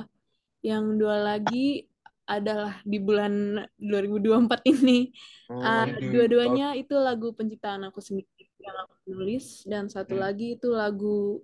yang 0.61 0.85
dua 0.99 1.17
lagi 1.23 1.87
adalah 2.27 2.79
di 2.87 2.97
bulan 2.99 3.59
2024 3.75 4.61
ini. 4.67 5.11
Oh, 5.51 5.59
Uh, 5.59 5.83
ini 5.99 6.15
dua-duanya 6.15 6.79
itu 6.79 6.95
lagu 6.95 7.35
penciptaan 7.35 7.83
aku 7.91 7.99
sendiri 7.99 8.40
yang 8.61 8.77
aku 8.79 8.95
nulis 9.07 9.45
dan 9.65 9.85
satu 9.85 10.13
Hmm. 10.13 10.23
lagi 10.23 10.55
itu 10.55 10.69
lagu 10.69 11.41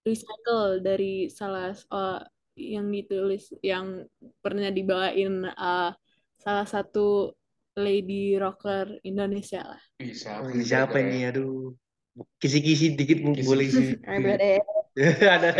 recycle 0.00 0.80
dari 0.80 1.28
salah 1.28 1.70
uh, 1.90 2.20
yang 2.54 2.88
ditulis 2.88 3.52
yang 3.60 4.04
pernah 4.38 4.68
dibawain 4.68 5.44
uh, 5.46 5.92
salah 6.36 6.64
satu 6.64 7.32
lady 7.74 8.34
rocker 8.34 8.98
Indonesia 9.02 9.62
lah. 9.66 9.82
bisa. 9.96 10.38
Oh, 10.38 10.44
aku 10.44 10.52
ini 10.52 10.58
nih 10.58 10.66
siapa 10.66 10.96
ini? 10.98 11.18
Aduh. 11.26 11.72
Kisi-kisi 12.36 12.92
dikit 12.92 13.22
Kisi-kisi. 13.22 13.46
boleh 13.46 13.66
sih. 13.66 13.88
Ada 14.04 14.32
Ada. 15.36 15.50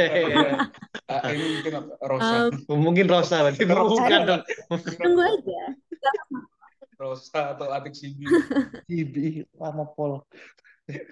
Ah, 1.06 1.22
ini 1.32 1.44
mungkin? 1.54 1.72
Rosa. 2.00 2.34
um, 2.66 2.78
Mungkin 2.82 3.06
Rosa 3.06 3.36
berarti 3.40 3.62
Rosa. 3.64 3.92
bukan 3.94 4.20
dong. 4.26 4.42
tunggu 4.98 5.22
aja. 5.22 5.62
Rosa 6.98 7.56
atau 7.56 7.70
adik 7.70 7.94
Sibi. 7.94 8.26
Ibi 8.84 9.26
lama 9.56 9.88
pol. 9.88 10.20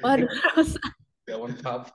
Waduh, 0.04 0.30
Rosa. 0.56 0.80
Dewan 1.28 1.52
Pap. 1.60 1.92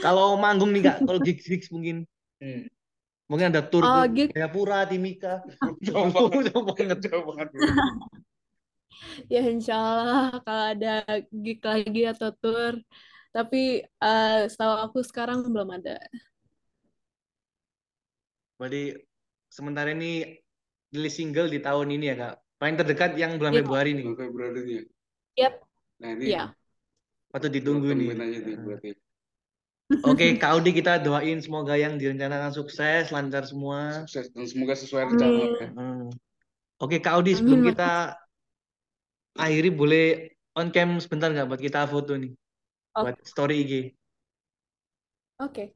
Kalau 0.00 0.34
manggung 0.40 0.72
nih 0.72 0.82
kak, 0.82 0.96
kalau 1.04 1.20
gigs 1.20 1.44
gigs 1.46 1.68
mungkin 1.70 2.08
Hmm. 2.40 2.64
mungkin 3.28 3.52
ada 3.52 3.60
tour 3.60 3.84
Oh, 3.84 4.08
gig 4.08 4.32
Jayapura, 4.32 4.88
Timika. 4.88 5.44
Jauh 5.84 6.08
banget. 6.16 6.98
Jauh 7.04 7.22
banget. 7.28 7.48
Ya 9.28 9.44
insya 9.44 9.76
Allah 9.76 10.40
kalau 10.40 10.64
ada 10.72 10.94
gig 11.28 11.60
lagi 11.60 12.02
atau 12.08 12.32
tour. 12.40 12.80
Tapi 13.30 13.84
uh, 14.02 14.48
setahu 14.48 14.74
aku 14.88 14.98
sekarang 15.04 15.44
belum 15.46 15.68
ada. 15.76 16.00
Berarti 18.58 18.96
sementara 19.52 19.92
ini 19.94 20.40
rilis 20.90 21.14
single 21.14 21.48
di 21.48 21.60
tahun 21.62 21.92
ini 21.94 22.04
ya 22.10 22.16
kak. 22.18 22.34
Paling 22.60 22.76
terdekat 22.76 23.10
yang 23.16 23.36
bulan. 23.40 23.52
Februari 23.56 23.90
nih. 23.96 24.04
Bulan 24.04 24.18
Februari 24.20 24.60
nih. 24.64 24.80
Yap, 25.38 25.54
Nah 26.00 26.10
ini 26.16 26.24
ya. 26.28 26.44
Patut 27.30 27.50
ditunggu 27.50 27.94
nih. 27.94 28.10
berarti. 28.60 28.90
Oke, 30.06 30.38
Kak 30.38 30.54
Audi 30.54 30.70
kita 30.70 31.02
doain 31.02 31.42
semoga 31.42 31.74
yang 31.74 31.98
direncanakan 31.98 32.54
sukses, 32.54 33.10
lancar 33.10 33.42
semua. 33.42 34.06
Sukses 34.06 34.30
dan 34.30 34.46
semoga 34.46 34.78
sesuai 34.78 35.02
rencana 35.10 35.38
ya. 35.50 35.68
Hmm. 35.74 36.14
Oke, 36.78 37.02
Kak 37.02 37.18
Audi, 37.18 37.34
sebelum 37.34 37.66
Amin, 37.66 37.74
kita 37.74 38.14
akhiri 39.34 39.70
boleh 39.74 40.06
on 40.54 40.70
cam 40.70 41.02
sebentar 41.02 41.30
nggak 41.34 41.50
buat 41.50 41.58
kita 41.58 41.90
foto 41.90 42.14
nih, 42.14 42.30
Oke. 42.94 43.02
buat 43.02 43.16
story 43.26 43.56
IG. 43.66 43.74
Oke. 45.42 45.74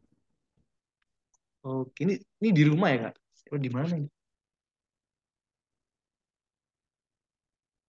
Oke, 1.64 1.98
ini 2.06 2.14
ini 2.38 2.48
di 2.54 2.62
rumah 2.68 2.88
ya 2.92 2.98
kak? 3.08 3.14
Oh 3.50 3.58
di 3.58 3.70
mana 3.72 3.98
ini? 3.98 4.08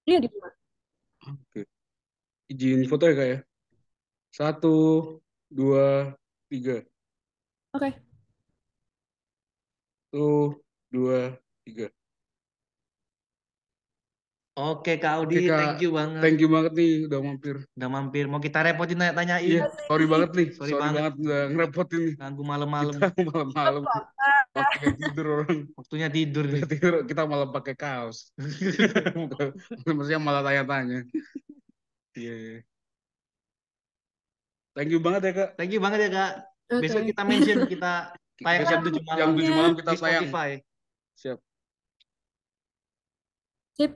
Iya 0.09 0.17
di 0.23 0.29
mana? 0.31 0.55
Oke. 1.29 1.61
Izin 2.49 2.87
foto 2.89 3.05
ya 3.11 3.13
kak 3.13 3.27
ya. 3.29 3.39
Satu, 4.35 4.75
dua, 5.47 6.11
tiga. 6.51 6.83
Oke. 7.71 7.95
Satu, 10.11 10.59
dua, 10.91 11.39
tiga. 11.63 11.87
Oke, 14.59 14.99
Kak 14.99 15.23
Oke 15.23 15.39
Audi, 15.39 15.47
kak, 15.47 15.55
thank 15.55 15.79
you 15.79 15.91
banget. 15.95 16.19
thank 16.19 16.39
you 16.43 16.51
banget 16.51 16.71
nih 16.75 17.07
udah 17.07 17.19
mampir. 17.23 17.55
Udah 17.79 17.89
mampir. 17.91 18.23
Mau 18.27 18.43
kita 18.43 18.59
repotin 18.59 18.99
tanya-tanyain. 18.99 19.63
Iya, 19.63 19.71
sorry 19.87 20.03
banget 20.03 20.31
nih, 20.35 20.47
Sorry 20.51 20.71
sorry 20.75 20.83
banget. 20.83 20.95
banget 20.99 21.13
udah 21.23 21.41
ngerepotin 21.55 21.99
nih. 22.03 22.13
Ganggu 22.19 22.43
malam-malam. 22.43 22.91
Kita 22.99 23.07
malam-malam 23.31 23.83
waktunya 24.51 24.91
tidur 24.99 25.25
orang. 25.31 25.59
Waktunya 25.79 26.07
tidur 26.11 26.43
nih. 26.47 26.59
Kita 26.59 26.67
tidur 26.75 26.93
kita 27.07 27.21
malah 27.23 27.47
pakai 27.55 27.75
kaos. 27.79 28.35
Maksudnya 29.87 30.19
malah 30.19 30.43
tanya-tanya. 30.43 31.07
Iya. 32.19 32.35
iya. 32.35 32.59
Thank 34.75 34.91
you 34.91 34.99
banget 34.99 35.21
ya 35.23 35.31
kak. 35.31 35.49
Thank 35.55 35.71
you 35.71 35.79
banget 35.79 35.99
ya 36.03 36.09
kak. 36.11 36.31
Oke. 36.67 36.83
Besok 36.83 37.01
kita 37.07 37.21
mention 37.23 37.57
kita 37.63 37.93
tayang 38.45 38.65
jam 38.67 38.79
7 38.83 38.99
malam 39.07 39.17
Jam 39.17 39.29
7 39.39 39.55
malam 39.55 39.73
kita. 39.79 39.91
Spotify. 39.95 40.49
Siap. 41.15 41.39
Sip. 43.79 43.91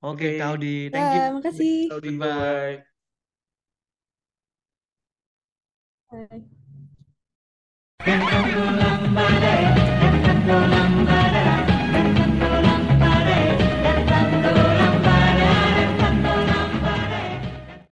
Oke, 0.00 0.36
Oke. 0.36 0.40
Kak 0.40 0.48
Audi, 0.52 0.76
thank 0.92 1.08
you. 1.12 1.20
Ya, 1.20 1.32
makasih. 1.32 1.76
Saudi, 1.88 2.08
Goodbye. 2.16 2.28
bye. 2.28 2.84
Bye. 6.28 6.44
Badai 11.00 11.69